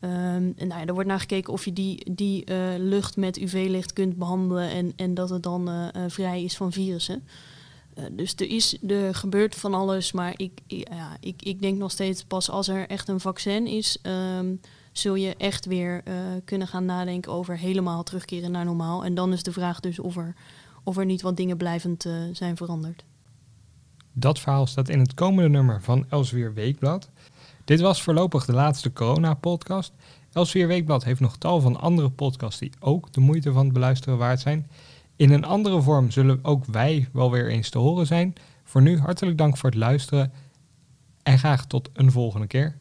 Um, 0.00 0.10
en 0.56 0.68
nou 0.68 0.80
ja, 0.80 0.86
er 0.86 0.94
wordt 0.94 1.08
naar 1.08 1.20
gekeken 1.20 1.52
of 1.52 1.64
je 1.64 1.72
die, 1.72 2.12
die 2.12 2.44
lucht 2.78 3.16
met 3.16 3.38
UV-licht 3.38 3.92
kunt 3.92 4.16
behandelen 4.16 4.70
en, 4.70 4.92
en 4.96 5.14
dat 5.14 5.30
het 5.30 5.42
dan 5.42 5.90
vrij 6.08 6.42
is 6.42 6.56
van 6.56 6.72
virussen. 6.72 7.22
Uh, 7.98 8.04
dus 8.12 8.34
er, 8.34 8.50
is, 8.50 8.82
er 8.88 9.14
gebeurt 9.14 9.54
van 9.54 9.74
alles, 9.74 10.12
maar 10.12 10.34
ik, 10.36 10.60
ja, 10.66 11.16
ik, 11.20 11.42
ik 11.42 11.60
denk 11.60 11.78
nog 11.78 11.90
steeds 11.90 12.24
pas 12.24 12.50
als 12.50 12.68
er 12.68 12.88
echt 12.88 13.08
een 13.08 13.20
vaccin 13.20 13.66
is, 13.66 13.98
um, 14.02 14.60
zul 14.92 15.14
je 15.14 15.34
echt 15.36 15.66
weer 15.66 16.02
uh, 16.04 16.14
kunnen 16.44 16.68
gaan 16.68 16.84
nadenken 16.84 17.32
over 17.32 17.58
helemaal 17.58 18.02
terugkeren 18.02 18.50
naar 18.50 18.64
normaal. 18.64 19.04
En 19.04 19.14
dan 19.14 19.32
is 19.32 19.42
de 19.42 19.52
vraag 19.52 19.80
dus 19.80 19.98
of 19.98 20.16
er, 20.16 20.34
of 20.84 20.96
er 20.96 21.04
niet 21.04 21.22
wat 21.22 21.36
dingen 21.36 21.56
blijvend 21.56 22.04
uh, 22.04 22.12
zijn 22.32 22.56
veranderd. 22.56 23.04
Dat 24.12 24.38
verhaal 24.38 24.66
staat 24.66 24.88
in 24.88 24.98
het 24.98 25.14
komende 25.14 25.48
nummer 25.48 25.82
van 25.82 26.06
Elsweer 26.08 26.54
Weekblad. 26.54 27.08
Dit 27.64 27.80
was 27.80 28.02
voorlopig 28.02 28.44
de 28.44 28.52
laatste 28.52 28.92
corona-podcast. 28.92 29.92
Elsweer 30.32 30.66
Weekblad 30.66 31.04
heeft 31.04 31.20
nog 31.20 31.36
tal 31.36 31.60
van 31.60 31.80
andere 31.80 32.10
podcasts 32.10 32.60
die 32.60 32.72
ook 32.80 33.12
de 33.12 33.20
moeite 33.20 33.52
van 33.52 33.64
het 33.64 33.72
beluisteren 33.72 34.18
waard 34.18 34.40
zijn. 34.40 34.66
In 35.18 35.32
een 35.32 35.44
andere 35.44 35.82
vorm 35.82 36.10
zullen 36.10 36.38
ook 36.42 36.64
wij 36.64 37.08
wel 37.12 37.30
weer 37.30 37.48
eens 37.48 37.70
te 37.70 37.78
horen 37.78 38.06
zijn. 38.06 38.32
Voor 38.64 38.82
nu 38.82 38.98
hartelijk 38.98 39.38
dank 39.38 39.56
voor 39.56 39.70
het 39.70 39.78
luisteren 39.78 40.32
en 41.22 41.38
graag 41.38 41.66
tot 41.66 41.90
een 41.92 42.10
volgende 42.10 42.46
keer. 42.46 42.77